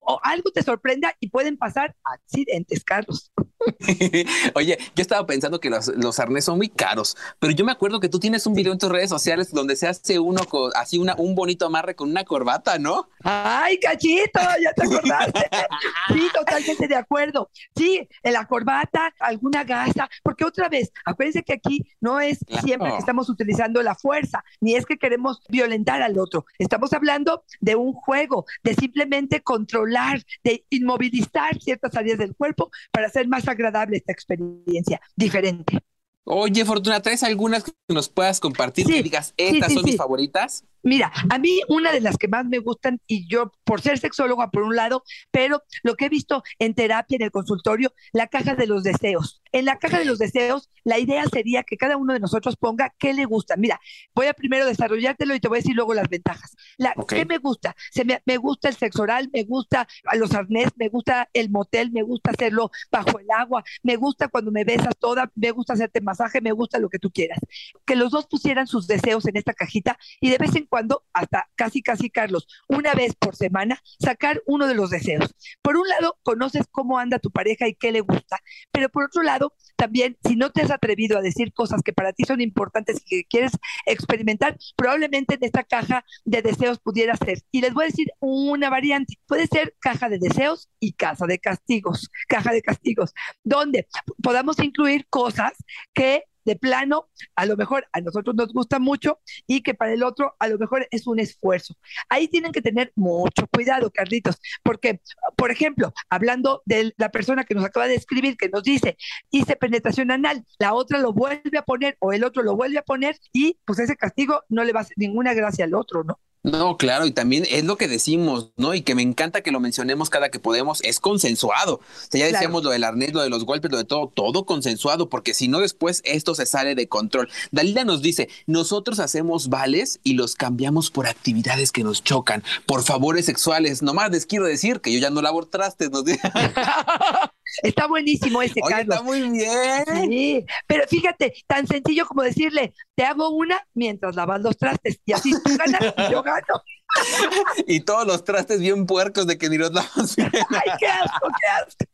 o 0.00 0.20
algo 0.22 0.50
te 0.52 0.62
sorprenda 0.62 1.14
y 1.20 1.28
pueden 1.28 1.56
pasar 1.56 1.96
accidentes, 2.04 2.84
Carlos. 2.84 3.32
Oye, 4.54 4.78
yo 4.94 5.02
estaba 5.02 5.26
pensando 5.26 5.60
que 5.60 5.70
los, 5.70 5.88
los 5.88 6.18
arnés 6.18 6.44
son 6.44 6.56
muy 6.56 6.68
caros, 6.68 7.16
pero 7.38 7.52
yo 7.52 7.64
me 7.64 7.72
acuerdo 7.72 8.00
que 8.00 8.08
tú 8.08 8.18
tienes 8.18 8.46
un 8.46 8.54
video 8.54 8.72
en 8.72 8.78
tus 8.78 8.90
redes 8.90 9.10
sociales 9.10 9.50
donde 9.52 9.76
se 9.76 9.86
hace 9.86 10.18
uno 10.18 10.44
con 10.44 10.70
así 10.74 10.98
una, 10.98 11.14
un 11.16 11.34
bonito 11.34 11.66
amarre 11.66 11.94
con 11.94 12.10
una 12.10 12.24
corbata, 12.24 12.78
¿no? 12.78 13.08
Ay, 13.22 13.78
cachito, 13.78 14.40
ya 14.62 14.72
te 14.72 14.84
acordaste. 14.84 15.40
sí, 16.12 16.28
totalmente 16.32 16.88
de 16.88 16.96
acuerdo. 16.96 17.50
Sí, 17.76 18.08
en 18.22 18.32
la 18.32 18.46
corbata, 18.46 19.12
alguna 19.18 19.64
gasa, 19.64 20.08
porque 20.22 20.44
otra 20.44 20.68
vez, 20.68 20.90
acuérdense 21.04 21.42
que 21.42 21.52
aquí 21.52 21.84
no 22.00 22.20
es 22.20 22.38
siempre 22.62 22.90
que 22.90 22.98
estamos 22.98 23.28
utilizando 23.28 23.82
la 23.82 23.94
fuerza, 23.94 24.42
ni 24.60 24.74
es 24.74 24.86
que 24.86 24.96
queremos 24.96 25.42
violentar 25.48 26.02
al 26.02 26.18
otro. 26.18 26.46
Estamos 26.58 26.92
hablando 26.92 27.44
de 27.60 27.76
un 27.76 27.92
juego, 27.92 28.46
de 28.62 28.74
simplemente 28.74 29.42
controlar, 29.42 30.22
de 30.44 30.64
inmovilizar 30.70 31.58
ciertas 31.60 31.94
áreas 31.94 32.18
del 32.18 32.34
cuerpo 32.34 32.70
para 32.90 33.06
hacer 33.06 33.28
más 33.28 33.48
agradable 33.50 33.96
esta 33.98 34.12
experiencia, 34.12 35.00
diferente. 35.16 35.78
Oye, 36.24 36.64
Fortuna, 36.64 37.00
¿traes 37.00 37.22
algunas 37.22 37.64
que 37.64 37.72
nos 37.88 38.08
puedas 38.08 38.40
compartir 38.40 38.86
que 38.86 39.02
digas, 39.02 39.34
estas 39.36 39.72
son 39.72 39.84
mis 39.84 39.96
favoritas? 39.96 40.64
Mira, 40.82 41.12
a 41.28 41.38
mí 41.38 41.60
una 41.68 41.92
de 41.92 42.00
las 42.00 42.16
que 42.16 42.28
más 42.28 42.46
me 42.46 42.58
gustan, 42.58 43.00
y 43.06 43.28
yo 43.28 43.52
por 43.64 43.80
ser 43.80 43.98
sexóloga 43.98 44.50
por 44.50 44.62
un 44.62 44.76
lado, 44.76 45.04
pero 45.30 45.62
lo 45.82 45.94
que 45.94 46.06
he 46.06 46.08
visto 46.08 46.42
en 46.58 46.74
terapia, 46.74 47.16
en 47.16 47.22
el 47.22 47.30
consultorio, 47.30 47.92
la 48.12 48.28
caja 48.28 48.54
de 48.54 48.66
los 48.66 48.82
deseos. 48.82 49.42
En 49.52 49.64
la 49.64 49.78
caja 49.78 49.98
de 49.98 50.04
los 50.04 50.18
deseos, 50.18 50.70
la 50.84 50.98
idea 50.98 51.24
sería 51.26 51.62
que 51.64 51.76
cada 51.76 51.96
uno 51.96 52.14
de 52.14 52.20
nosotros 52.20 52.56
ponga 52.56 52.94
qué 52.98 53.12
le 53.12 53.24
gusta. 53.24 53.56
Mira, 53.56 53.80
voy 54.14 54.26
a 54.26 54.32
primero 54.32 54.64
desarrollártelo 54.64 55.34
y 55.34 55.40
te 55.40 55.48
voy 55.48 55.58
a 55.58 55.60
decir 55.60 55.74
luego 55.74 55.92
las 55.92 56.08
ventajas. 56.08 56.56
La, 56.78 56.94
¿Qué 57.08 57.24
me 57.26 57.38
gusta? 57.38 57.74
Se 57.90 58.04
me, 58.04 58.22
me, 58.24 58.36
gusta 58.36 58.68
el 58.68 58.76
sexo 58.76 59.02
oral, 59.02 59.28
me 59.32 59.44
gusta 59.44 59.88
a 60.06 60.16
los 60.16 60.32
arnés, 60.34 60.68
me 60.76 60.88
gusta 60.88 61.28
el 61.32 61.50
motel, 61.50 61.90
me 61.90 62.02
gusta 62.02 62.30
hacerlo 62.30 62.70
bajo 62.90 63.18
el 63.18 63.26
agua, 63.36 63.64
me 63.82 63.96
gusta 63.96 64.28
cuando 64.28 64.50
me 64.50 64.64
besas 64.64 64.96
toda, 64.98 65.30
me 65.34 65.50
gusta 65.50 65.74
hacerte 65.74 66.00
masaje, 66.00 66.40
me 66.40 66.52
gusta 66.52 66.78
lo 66.78 66.88
que 66.88 66.98
tú 66.98 67.10
quieras. 67.10 67.38
Que 67.84 67.96
los 67.96 68.10
dos 68.10 68.26
pusieran 68.26 68.66
sus 68.66 68.86
deseos 68.86 69.26
en 69.26 69.36
esta 69.36 69.52
cajita 69.52 69.98
y 70.20 70.30
de 70.30 70.38
vez 70.38 70.54
en 70.56 70.66
cuando, 70.70 71.04
hasta 71.12 71.50
casi, 71.56 71.82
casi, 71.82 72.08
Carlos, 72.08 72.46
una 72.68 72.94
vez 72.94 73.14
por 73.14 73.36
semana, 73.36 73.82
sacar 73.98 74.42
uno 74.46 74.66
de 74.66 74.74
los 74.74 74.88
deseos. 74.88 75.34
Por 75.60 75.76
un 75.76 75.86
lado, 75.88 76.18
conoces 76.22 76.66
cómo 76.70 76.98
anda 76.98 77.18
tu 77.18 77.30
pareja 77.30 77.68
y 77.68 77.74
qué 77.74 77.92
le 77.92 78.00
gusta, 78.00 78.38
pero 78.72 78.88
por 78.88 79.04
otro 79.04 79.22
lado, 79.22 79.52
también, 79.76 80.16
si 80.26 80.36
no 80.36 80.50
te 80.50 80.62
has 80.62 80.70
atrevido 80.70 81.18
a 81.18 81.22
decir 81.22 81.52
cosas 81.52 81.82
que 81.82 81.92
para 81.92 82.12
ti 82.12 82.24
son 82.24 82.40
importantes 82.40 83.02
y 83.04 83.22
que 83.22 83.24
quieres 83.24 83.52
experimentar, 83.86 84.56
probablemente 84.76 85.34
en 85.34 85.44
esta 85.44 85.64
caja 85.64 86.04
de 86.24 86.42
deseos 86.42 86.78
pudiera 86.78 87.16
ser. 87.16 87.40
Y 87.50 87.60
les 87.60 87.74
voy 87.74 87.84
a 87.84 87.86
decir 87.88 88.08
una 88.20 88.70
variante. 88.70 89.18
Puede 89.26 89.46
ser 89.46 89.74
caja 89.80 90.08
de 90.08 90.18
deseos 90.18 90.68
y 90.78 90.92
casa 90.92 91.26
de 91.26 91.38
castigos, 91.38 92.10
caja 92.28 92.52
de 92.52 92.62
castigos, 92.62 93.12
donde 93.42 93.88
podamos 94.22 94.58
incluir 94.60 95.06
cosas 95.08 95.52
que 95.94 96.24
de 96.44 96.56
plano, 96.56 97.08
a 97.34 97.46
lo 97.46 97.56
mejor 97.56 97.86
a 97.92 98.00
nosotros 98.00 98.34
nos 98.34 98.52
gusta 98.52 98.78
mucho 98.78 99.20
y 99.46 99.62
que 99.62 99.74
para 99.74 99.92
el 99.92 100.02
otro 100.02 100.34
a 100.38 100.48
lo 100.48 100.58
mejor 100.58 100.86
es 100.90 101.06
un 101.06 101.18
esfuerzo. 101.20 101.74
Ahí 102.08 102.28
tienen 102.28 102.52
que 102.52 102.62
tener 102.62 102.92
mucho 102.96 103.46
cuidado, 103.52 103.90
Carlitos, 103.90 104.40
porque, 104.62 105.00
por 105.36 105.50
ejemplo, 105.50 105.92
hablando 106.08 106.62
de 106.64 106.94
la 106.96 107.10
persona 107.10 107.44
que 107.44 107.54
nos 107.54 107.64
acaba 107.64 107.86
de 107.86 107.94
escribir, 107.94 108.36
que 108.36 108.48
nos 108.48 108.62
dice, 108.62 108.96
hice 109.30 109.56
penetración 109.56 110.10
anal, 110.10 110.44
la 110.58 110.74
otra 110.74 110.98
lo 110.98 111.12
vuelve 111.12 111.58
a 111.58 111.62
poner 111.62 111.96
o 112.00 112.12
el 112.12 112.24
otro 112.24 112.42
lo 112.42 112.56
vuelve 112.56 112.78
a 112.78 112.82
poner 112.82 113.18
y 113.32 113.58
pues 113.64 113.78
ese 113.78 113.96
castigo 113.96 114.42
no 114.48 114.64
le 114.64 114.72
va 114.72 114.80
a 114.80 114.82
hacer 114.82 114.96
ninguna 114.96 115.34
gracia 115.34 115.64
al 115.64 115.74
otro, 115.74 116.04
¿no? 116.04 116.18
No, 116.42 116.78
claro, 116.78 117.06
y 117.06 117.12
también 117.12 117.46
es 117.50 117.64
lo 117.64 117.76
que 117.76 117.86
decimos, 117.86 118.52
¿no? 118.56 118.72
Y 118.72 118.80
que 118.80 118.94
me 118.94 119.02
encanta 119.02 119.42
que 119.42 119.50
lo 119.50 119.60
mencionemos 119.60 120.08
cada 120.08 120.30
que 120.30 120.38
podemos, 120.38 120.82
es 120.84 120.98
consensuado. 120.98 121.74
O 121.74 121.82
sea, 122.10 122.20
ya 122.20 122.26
decíamos 122.26 122.64
lo 122.64 122.70
del 122.70 122.84
arnés, 122.84 123.12
lo 123.12 123.20
de 123.20 123.28
los 123.28 123.44
golpes, 123.44 123.70
lo 123.70 123.76
de 123.76 123.84
todo, 123.84 124.08
todo 124.08 124.46
consensuado, 124.46 125.10
porque 125.10 125.34
si 125.34 125.48
no 125.48 125.60
después 125.60 126.00
esto 126.04 126.34
se 126.34 126.46
sale 126.46 126.74
de 126.74 126.88
control. 126.88 127.28
Dalila 127.50 127.84
nos 127.84 128.00
dice, 128.00 128.30
nosotros 128.46 129.00
hacemos 129.00 129.50
vales 129.50 130.00
y 130.02 130.14
los 130.14 130.34
cambiamos 130.34 130.90
por 130.90 131.06
actividades 131.06 131.72
que 131.72 131.84
nos 131.84 132.02
chocan, 132.02 132.42
por 132.64 132.82
favores 132.84 133.26
sexuales. 133.26 133.82
Nomás 133.82 134.10
les 134.10 134.24
quiero 134.24 134.46
decir 134.46 134.80
que 134.80 134.92
yo 134.94 134.98
ya 134.98 135.10
no 135.10 135.20
lavo 135.20 135.46
trastes, 135.46 135.90
nos 135.90 136.06
dice. 136.06 136.20
Está 137.62 137.86
buenísimo 137.86 138.42
ese, 138.42 138.60
Oye, 138.62 138.80
Está 138.80 139.02
muy 139.02 139.28
bien. 139.30 139.84
Sí, 140.08 140.44
pero 140.66 140.86
fíjate, 140.86 141.34
tan 141.46 141.66
sencillo 141.66 142.06
como 142.06 142.22
decirle, 142.22 142.72
te 142.94 143.04
hago 143.04 143.30
una 143.30 143.60
mientras 143.74 144.16
lavas 144.16 144.40
los 144.40 144.56
trastes 144.56 145.00
y 145.04 145.12
así 145.12 145.32
tú 145.42 145.56
ganas 145.56 145.94
y 145.96 146.12
yo 146.12 146.22
gano. 146.22 146.62
y 147.66 147.80
todos 147.80 148.06
los 148.06 148.24
trastes 148.24 148.60
bien 148.60 148.86
puercos 148.86 149.26
de 149.26 149.38
que 149.38 149.48
ni 149.48 149.58
los 149.58 149.72
lavas 149.72 150.16
Ay, 150.18 150.70
qué 150.78 150.86
asco, 150.86 151.28
qué 151.40 151.46
asco. 151.46 151.84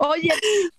Oye, 0.00 0.30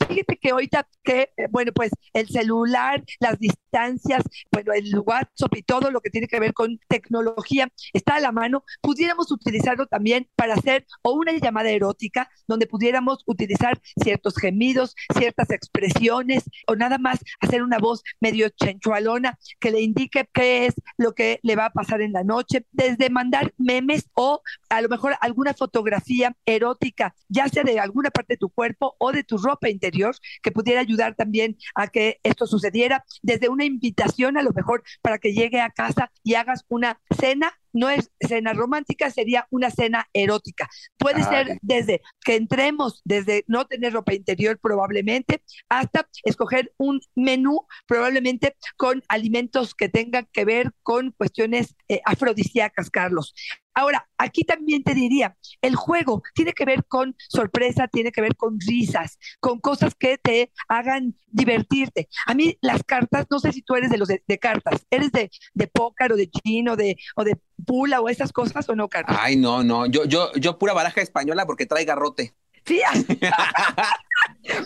fíjate 0.07 0.37
que 0.37 0.49
ahorita 0.49 0.87
que, 1.03 1.29
eh, 1.37 1.47
bueno, 1.49 1.71
pues 1.71 1.91
el 2.13 2.27
celular, 2.27 3.03
las 3.19 3.37
distancias, 3.39 4.23
bueno, 4.51 4.73
el 4.73 4.97
WhatsApp 4.99 5.55
y 5.55 5.63
todo 5.63 5.91
lo 5.91 6.01
que 6.01 6.09
tiene 6.09 6.27
que 6.27 6.39
ver 6.39 6.53
con 6.53 6.79
tecnología 6.87 7.71
está 7.93 8.15
a 8.15 8.19
la 8.19 8.31
mano, 8.31 8.63
pudiéramos 8.81 9.31
utilizarlo 9.31 9.85
también 9.87 10.27
para 10.35 10.55
hacer 10.55 10.85
o 11.03 11.13
una 11.13 11.31
llamada 11.33 11.69
erótica 11.69 12.29
donde 12.47 12.67
pudiéramos 12.67 13.23
utilizar 13.25 13.79
ciertos 14.01 14.35
gemidos, 14.37 14.95
ciertas 15.17 15.51
expresiones 15.51 16.43
o 16.67 16.75
nada 16.75 16.97
más 16.97 17.19
hacer 17.39 17.61
una 17.61 17.77
voz 17.77 18.03
medio 18.19 18.49
chenchualona 18.49 19.37
que 19.59 19.71
le 19.71 19.81
indique 19.81 20.27
qué 20.33 20.65
es 20.65 20.73
lo 20.97 21.13
que 21.13 21.39
le 21.43 21.55
va 21.55 21.65
a 21.65 21.71
pasar 21.71 22.01
en 22.01 22.13
la 22.13 22.23
noche, 22.23 22.65
desde 22.71 23.09
mandar 23.09 23.53
memes 23.57 24.09
o 24.13 24.41
a 24.69 24.81
lo 24.81 24.89
mejor 24.89 25.15
alguna 25.21 25.53
fotografía 25.53 26.35
erótica, 26.45 27.15
ya 27.29 27.47
sea 27.47 27.63
de 27.63 27.79
alguna 27.79 28.09
parte 28.09 28.33
de 28.33 28.37
tu 28.37 28.49
cuerpo 28.49 28.86
o 28.97 29.11
de 29.11 29.23
tu 29.23 29.37
ropa 29.37 29.69
interior, 29.69 30.15
que 30.41 30.51
pudiera 30.51 30.81
ayudar 30.81 31.15
también 31.15 31.57
a 31.75 31.87
que 31.87 32.19
esto 32.23 32.47
sucediera, 32.47 33.03
desde 33.21 33.49
una 33.49 33.65
invitación 33.65 34.37
a 34.37 34.43
lo 34.43 34.51
mejor 34.51 34.83
para 35.01 35.17
que 35.17 35.33
llegue 35.33 35.61
a 35.61 35.69
casa 35.69 36.11
y 36.23 36.35
hagas 36.35 36.65
una 36.69 36.99
cena 37.17 37.53
no 37.77 37.89
es 37.89 38.11
cena 38.19 38.53
romántica, 38.53 39.09
sería 39.11 39.47
una 39.51 39.69
cena 39.69 40.07
erótica. 40.13 40.67
Puede 40.97 41.23
ser 41.23 41.59
desde 41.61 42.01
que 42.25 42.35
entremos, 42.35 43.01
desde 43.05 43.43
no 43.47 43.65
tener 43.65 43.93
ropa 43.93 44.13
interior 44.13 44.57
probablemente, 44.59 45.43
hasta 45.69 46.09
escoger 46.23 46.73
un 46.77 46.99
menú 47.15 47.67
probablemente 47.85 48.55
con 48.77 49.03
alimentos 49.07 49.75
que 49.75 49.89
tengan 49.89 50.27
que 50.31 50.45
ver 50.45 50.71
con 50.81 51.11
cuestiones 51.11 51.75
eh, 51.87 52.01
afrodisíacas, 52.03 52.89
Carlos. 52.89 53.35
Ahora, 53.77 54.09
aquí 54.17 54.43
también 54.43 54.81
te 54.81 54.95
diría, 54.95 55.37
el 55.61 55.75
juego 55.75 56.23
tiene 56.33 56.53
que 56.53 56.65
ver 56.65 56.83
con 56.85 57.15
sorpresa, 57.29 57.87
tiene 57.87 58.11
que 58.11 58.21
ver 58.21 58.35
con 58.35 58.59
risas, 58.59 59.19
con 59.39 59.59
cosas 59.59 59.93
que 59.93 60.17
te 60.17 60.51
hagan 60.67 61.13
divertirte. 61.27 62.09
A 62.25 62.33
mí 62.33 62.57
las 62.61 62.81
cartas, 62.83 63.27
no 63.29 63.37
sé 63.37 63.51
si 63.51 63.61
tú 63.61 63.75
eres 63.75 63.91
de 63.91 63.99
los 63.99 64.07
de, 64.07 64.39
cartas, 64.39 64.83
eres 64.89 65.11
de, 65.11 65.29
de 65.53 65.67
póker 65.67 66.13
o 66.13 66.15
de 66.15 66.27
chino 66.27 66.75
de, 66.75 66.97
o 67.15 67.23
de 67.23 67.37
pula 67.67 68.01
o 68.01 68.09
esas 68.09 68.31
cosas 68.31 68.67
o 68.67 68.75
no, 68.75 68.89
Carlos. 68.89 69.15
Ay, 69.21 69.35
no, 69.35 69.63
no, 69.63 69.85
yo, 69.85 70.05
yo, 70.05 70.33
yo 70.33 70.57
pura 70.57 70.73
baraja 70.73 71.01
española 71.01 71.45
porque 71.45 71.67
trae 71.67 71.85
garrote. 71.85 72.33
Sí, 72.65 72.81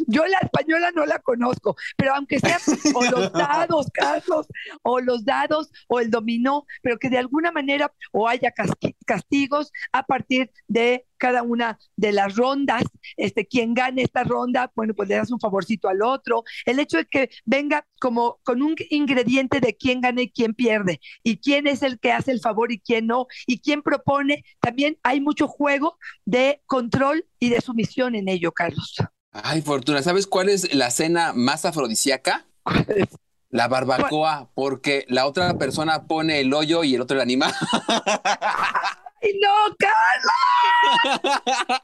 yo 0.08 0.26
la 0.26 0.38
española 0.40 0.92
no 0.96 1.06
la 1.06 1.20
conozco, 1.20 1.76
pero 1.98 2.16
aunque 2.16 2.40
sean 2.40 2.60
o 2.94 3.04
los 3.06 3.32
dados, 3.34 3.88
Carlos, 3.94 4.48
o 4.84 5.00
los 5.00 5.26
dados, 5.26 5.70
o 5.88 6.00
el 6.00 6.10
dominó, 6.10 6.66
pero 6.82 6.98
que 6.98 7.10
de 7.10 7.18
alguna 7.18 7.52
manera 7.52 7.92
o 8.12 8.28
haya 8.28 8.54
castigos 9.06 9.72
a 9.92 10.04
partir 10.04 10.52
de 10.68 11.06
cada 11.22 11.44
una 11.44 11.78
de 11.96 12.12
las 12.12 12.36
rondas, 12.36 12.84
este, 13.16 13.46
quien 13.46 13.76
gane 13.76 14.02
esta 14.02 14.24
ronda, 14.24 14.72
bueno, 14.76 14.96
pues 14.96 15.08
le 15.08 15.16
das 15.16 15.32
un 15.32 15.40
favorcito 15.40 15.88
al 15.88 16.02
otro. 16.02 16.44
El 16.66 16.80
hecho 16.80 16.98
de 16.98 17.06
que 17.06 17.30
venga 17.46 17.86
como 18.00 18.40
con 18.44 18.64
un 18.64 18.76
ingrediente 18.90 19.60
de 19.60 19.78
quién 19.78 20.02
gana 20.02 20.24
y 20.24 20.32
quién 20.32 20.56
pierde, 20.56 21.00
y 21.24 21.38
quién 21.38 21.68
es 21.68 21.84
el 21.84 22.00
que 22.00 22.12
hace 22.12 22.32
el 22.32 22.40
favor 22.40 22.72
y 22.72 22.80
quién 22.80 23.06
no, 23.06 23.28
y 23.46 23.60
quién 23.60 23.84
propone, 23.84 24.44
también 24.60 24.98
hay 25.04 25.22
mucho 25.22 25.48
juego 25.48 26.00
de 26.26 26.64
control 26.66 27.24
y 27.40 27.50
de 27.50 27.62
sumisión 27.62 28.16
en 28.16 28.28
ello, 28.28 28.52
Carlos. 28.52 28.96
Ay, 29.32 29.62
Fortuna, 29.62 30.04
¿sabes 30.04 30.28
cuál 30.28 30.50
es 30.50 30.74
la 30.74 30.92
cena 30.92 31.32
más 31.34 31.64
afrodisíaca? 31.66 32.46
La 33.50 33.68
barbacoa, 33.68 34.50
porque 34.54 35.06
la 35.10 35.26
otra 35.26 35.58
persona 35.58 36.04
pone 36.04 36.40
el 36.42 36.54
hoyo 36.54 36.84
y 36.84 36.96
el 36.96 37.02
otro 37.02 37.16
el 37.16 37.22
animal. 37.22 37.54
¡Ay, 39.24 39.40
no, 39.40 39.75
Carlos! 39.78 40.32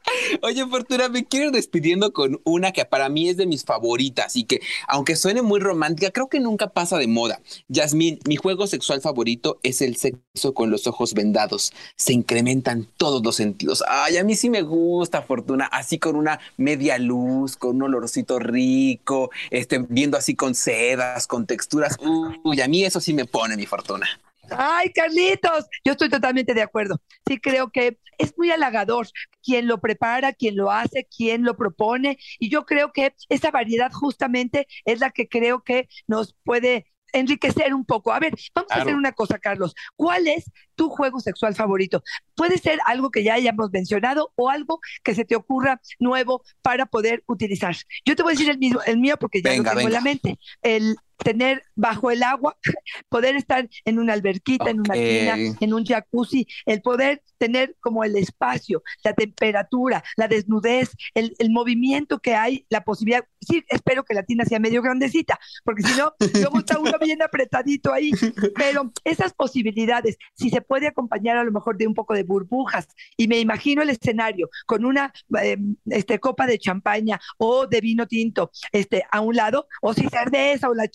Oye, 0.42 0.66
Fortuna, 0.66 1.08
me 1.08 1.24
quiero 1.24 1.46
ir 1.46 1.52
despidiendo 1.52 2.12
con 2.12 2.40
una 2.44 2.72
que 2.72 2.84
para 2.84 3.08
mí 3.08 3.28
es 3.28 3.36
de 3.36 3.46
mis 3.46 3.64
favoritas 3.64 4.36
y 4.36 4.44
que, 4.44 4.60
aunque 4.86 5.16
suene 5.16 5.42
muy 5.42 5.60
romántica, 5.60 6.10
creo 6.10 6.28
que 6.28 6.40
nunca 6.40 6.68
pasa 6.68 6.98
de 6.98 7.06
moda. 7.06 7.40
Yasmín, 7.68 8.18
mi 8.26 8.36
juego 8.36 8.66
sexual 8.66 9.00
favorito 9.00 9.58
es 9.62 9.82
el 9.82 9.96
sexo 9.96 10.54
con 10.54 10.70
los 10.70 10.86
ojos 10.86 11.14
vendados. 11.14 11.72
Se 11.96 12.12
incrementan 12.12 12.88
todos 12.96 13.24
los 13.24 13.36
sentidos. 13.36 13.84
Ay, 13.88 14.16
a 14.16 14.24
mí 14.24 14.34
sí 14.34 14.50
me 14.50 14.62
gusta, 14.62 15.22
Fortuna, 15.22 15.66
así 15.66 15.98
con 15.98 16.16
una 16.16 16.40
media 16.56 16.98
luz, 16.98 17.56
con 17.56 17.76
un 17.76 17.82
olorcito 17.84 18.38
rico, 18.38 19.30
este, 19.50 19.78
viendo 19.78 20.16
así 20.16 20.34
con 20.34 20.54
sedas, 20.54 21.26
con 21.26 21.46
texturas. 21.46 21.96
Uy, 22.42 22.60
a 22.60 22.68
mí 22.68 22.84
eso 22.84 23.00
sí 23.00 23.12
me 23.12 23.26
pone 23.26 23.56
mi 23.56 23.66
Fortuna. 23.66 24.08
Ay, 24.50 24.92
Carlitos, 24.92 25.66
yo 25.84 25.92
estoy 25.92 26.08
totalmente 26.08 26.54
de 26.54 26.62
acuerdo. 26.62 27.00
Sí, 27.26 27.38
creo 27.38 27.70
que 27.70 27.98
es 28.18 28.36
muy 28.36 28.50
halagador 28.50 29.08
quien 29.42 29.66
lo 29.66 29.80
prepara, 29.80 30.32
quien 30.32 30.56
lo 30.56 30.70
hace, 30.70 31.06
quien 31.14 31.44
lo 31.44 31.56
propone. 31.56 32.18
Y 32.38 32.50
yo 32.50 32.66
creo 32.66 32.92
que 32.92 33.14
esa 33.28 33.50
variedad 33.50 33.92
justamente 33.92 34.66
es 34.84 35.00
la 35.00 35.10
que 35.10 35.28
creo 35.28 35.62
que 35.62 35.88
nos 36.06 36.34
puede 36.44 36.86
enriquecer 37.12 37.74
un 37.74 37.84
poco. 37.84 38.12
A 38.12 38.18
ver, 38.18 38.34
vamos 38.54 38.70
a 38.72 38.82
hacer 38.82 38.94
una 38.94 39.12
cosa, 39.12 39.38
Carlos. 39.38 39.74
¿Cuál 39.96 40.26
es 40.26 40.50
tu 40.74 40.90
juego 40.90 41.20
sexual 41.20 41.54
favorito? 41.54 42.02
Puede 42.34 42.58
ser 42.58 42.78
algo 42.86 43.10
que 43.10 43.22
ya 43.22 43.34
hayamos 43.34 43.70
mencionado 43.72 44.32
o 44.36 44.50
algo 44.50 44.80
que 45.02 45.14
se 45.14 45.24
te 45.24 45.36
ocurra 45.36 45.80
nuevo 45.98 46.42
para 46.62 46.86
poder 46.86 47.22
utilizar. 47.26 47.76
Yo 48.04 48.16
te 48.16 48.22
voy 48.22 48.32
a 48.32 48.34
decir 48.34 48.50
el, 48.50 48.58
mismo, 48.58 48.80
el 48.84 48.98
mío 48.98 49.16
porque 49.18 49.42
ya 49.42 49.56
lo 49.56 49.64
tengo 49.64 49.80
en 49.80 49.92
la 49.92 50.00
mente. 50.00 50.38
El 50.62 50.96
tener 51.18 51.64
bajo 51.74 52.10
el 52.10 52.22
agua, 52.22 52.56
poder 53.08 53.36
estar 53.36 53.68
en 53.84 53.98
una 53.98 54.12
alberquita, 54.12 54.70
en 54.70 54.80
una 54.80 54.94
tina, 54.94 55.56
en 55.60 55.74
un 55.74 55.84
jacuzzi, 55.84 56.46
el 56.66 56.80
poder 56.82 57.22
tener 57.38 57.76
como 57.80 58.04
el 58.04 58.16
espacio, 58.16 58.82
la 59.04 59.14
temperatura, 59.14 60.02
la 60.16 60.28
desnudez, 60.28 60.90
el, 61.14 61.34
el, 61.38 61.50
movimiento 61.50 62.18
que 62.18 62.34
hay, 62.34 62.66
la 62.68 62.82
posibilidad. 62.82 63.24
Sí, 63.40 63.64
espero 63.68 64.04
que 64.04 64.14
la 64.14 64.24
tina 64.24 64.44
sea 64.44 64.58
medio 64.58 64.82
grandecita, 64.82 65.38
porque 65.64 65.82
si 65.82 65.96
no, 65.96 66.12
luego 66.34 66.58
está 66.58 66.78
uno 66.78 66.92
bien 67.00 67.22
apretadito 67.22 67.92
ahí. 67.92 68.10
Pero 68.56 68.92
esas 69.04 69.32
posibilidades, 69.32 70.18
si 70.34 70.50
se 70.50 70.60
puede 70.60 70.88
acompañar 70.88 71.36
a 71.36 71.44
lo 71.44 71.52
mejor 71.52 71.76
de 71.76 71.86
un 71.86 71.94
poco 71.94 72.14
de 72.14 72.24
burbujas, 72.24 72.88
y 73.16 73.28
me 73.28 73.38
imagino 73.38 73.82
el 73.82 73.90
escenario 73.90 74.50
con 74.66 74.84
una 74.84 75.12
em, 75.40 75.76
este, 75.86 76.18
copa 76.18 76.46
de 76.46 76.58
champaña 76.58 77.20
o 77.38 77.66
de 77.66 77.80
vino 77.80 78.06
tinto 78.06 78.50
este, 78.72 79.04
a 79.10 79.20
un 79.20 79.36
lado, 79.36 79.68
o 79.80 79.94
si 79.94 80.08
cerveza 80.08 80.68
o 80.68 80.74
la 80.74 80.88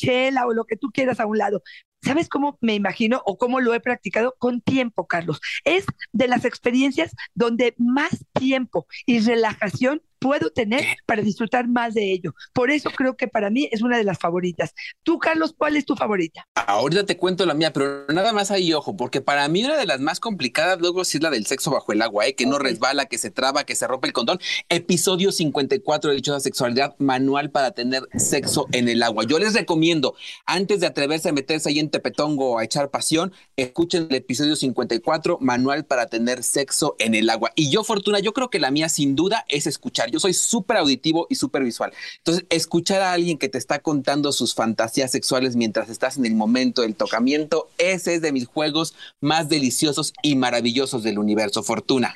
o 0.46 0.54
lo 0.54 0.66
que 0.66 0.78
tú 0.78 0.90
quieras 0.92 1.20
a 1.20 1.26
un 1.26 1.38
lado, 1.38 1.62
¿Sabes 2.04 2.28
cómo 2.28 2.58
me 2.60 2.76
imagino 2.76 3.22
o 3.26 3.38
cómo 3.38 3.62
lo 3.62 3.74
he 3.74 3.80
practicado? 3.80 4.36
Con 4.38 4.60
tiempo, 4.60 5.08
Carlos. 5.08 5.40
Es 5.64 5.86
de 6.12 6.28
las 6.28 6.44
experiencias 6.44 7.16
donde 7.34 7.76
más 7.78 8.26
tiempo 8.34 8.88
y 9.06 9.22
relajación 9.22 10.02
puedo 10.24 10.50
tener 10.52 10.86
para 11.06 11.22
disfrutar 11.22 11.68
más 11.68 11.94
de 11.94 12.14
ello. 12.14 12.34
Por 12.54 12.72
eso 12.72 12.90
creo 12.92 13.18
que 13.18 13.28
para 13.28 13.50
mí 13.50 13.68
es 13.74 13.82
una 13.82 13.98
de 13.98 14.06
las 14.06 14.18
favoritas. 14.18 14.74
Tú, 15.04 15.20
Carlos, 15.20 15.54
¿cuál 15.58 15.76
es 15.76 15.86
tu 15.86 15.98
favorita? 15.98 16.48
Ahorita 16.56 17.06
te 17.06 17.18
cuento 17.18 17.46
la 17.46 17.54
mía, 17.54 17.74
pero 17.74 18.06
nada 18.08 18.32
más 18.32 18.50
ahí, 18.50 18.74
ojo, 18.74 18.96
porque 18.96 19.20
para 19.20 19.46
mí 19.50 19.66
una 19.66 19.76
de 19.76 19.86
las 19.86 20.00
más 20.00 20.22
complicadas 20.22 20.80
luego 20.80 21.04
sí 21.04 21.18
es 21.18 21.24
la 21.24 21.30
del 21.30 21.46
sexo 21.46 21.72
bajo 21.72 21.92
el 21.92 22.02
agua, 22.02 22.26
¿eh? 22.26 22.36
que 22.36 22.46
no 22.46 22.58
resbala, 22.58 23.06
que 23.06 23.18
se 23.18 23.32
traba, 23.32 23.66
que 23.66 23.76
se 23.76 23.86
rompe 23.86 24.08
el 24.08 24.14
condón. 24.14 24.40
Episodio 24.70 25.34
54 25.34 26.10
de 26.10 26.16
Dichosa 26.16 26.40
Sexualidad, 26.40 26.96
manual 27.00 27.52
para 27.52 27.72
tener 27.72 28.04
sexo 28.16 28.68
en 28.72 28.88
el 28.88 29.04
agua. 29.04 29.26
Yo 29.28 29.40
les 29.40 29.54
recomiendo, 29.54 30.16
antes 30.46 30.80
de 30.80 30.88
atreverse 30.88 31.30
a 31.30 31.34
meterse 31.34 31.68
ahí 31.68 31.80
en 31.80 31.90
tepetongo 31.90 32.52
o 32.52 32.60
a 32.60 32.64
echar 32.64 32.90
pasión, 32.92 33.34
escuchen 33.58 34.08
el 34.10 34.16
episodio 34.16 34.56
54, 34.56 35.40
manual 35.42 35.84
para 35.84 36.06
tener 36.06 36.44
sexo 36.44 36.96
en 37.00 37.14
el 37.14 37.30
agua. 37.30 37.52
Y 37.56 37.70
yo, 37.70 37.84
Fortuna, 37.84 38.20
yo 38.20 38.32
creo 38.32 38.50
que 38.50 38.60
la 38.60 38.72
mía 38.72 38.88
sin 38.88 39.18
duda 39.18 39.44
es 39.50 39.68
escuchar 39.68 40.13
yo 40.14 40.20
soy 40.20 40.34
súper 40.34 40.78
auditivo 40.78 41.26
y 41.30 41.36
súper 41.36 41.64
visual. 41.64 41.92
Entonces, 42.20 42.46
escuchar 42.50 43.02
a 43.02 43.14
alguien 43.14 43.40
que 43.40 43.50
te 43.50 43.58
está 43.58 43.80
contando 43.80 44.32
sus 44.32 44.54
fantasías 44.54 45.12
sexuales 45.12 45.56
mientras 45.56 45.90
estás 45.90 46.18
en 46.18 46.26
el 46.28 46.36
momento 46.36 46.84
del 46.84 46.96
tocamiento, 46.96 47.70
ese 47.80 48.16
es 48.16 48.22
de 48.22 48.32
mis 48.32 48.46
juegos 48.46 48.94
más 49.22 49.50
deliciosos 49.50 50.14
y 50.22 50.36
maravillosos 50.36 51.02
del 51.02 51.18
universo. 51.18 51.64
Fortuna. 51.64 52.14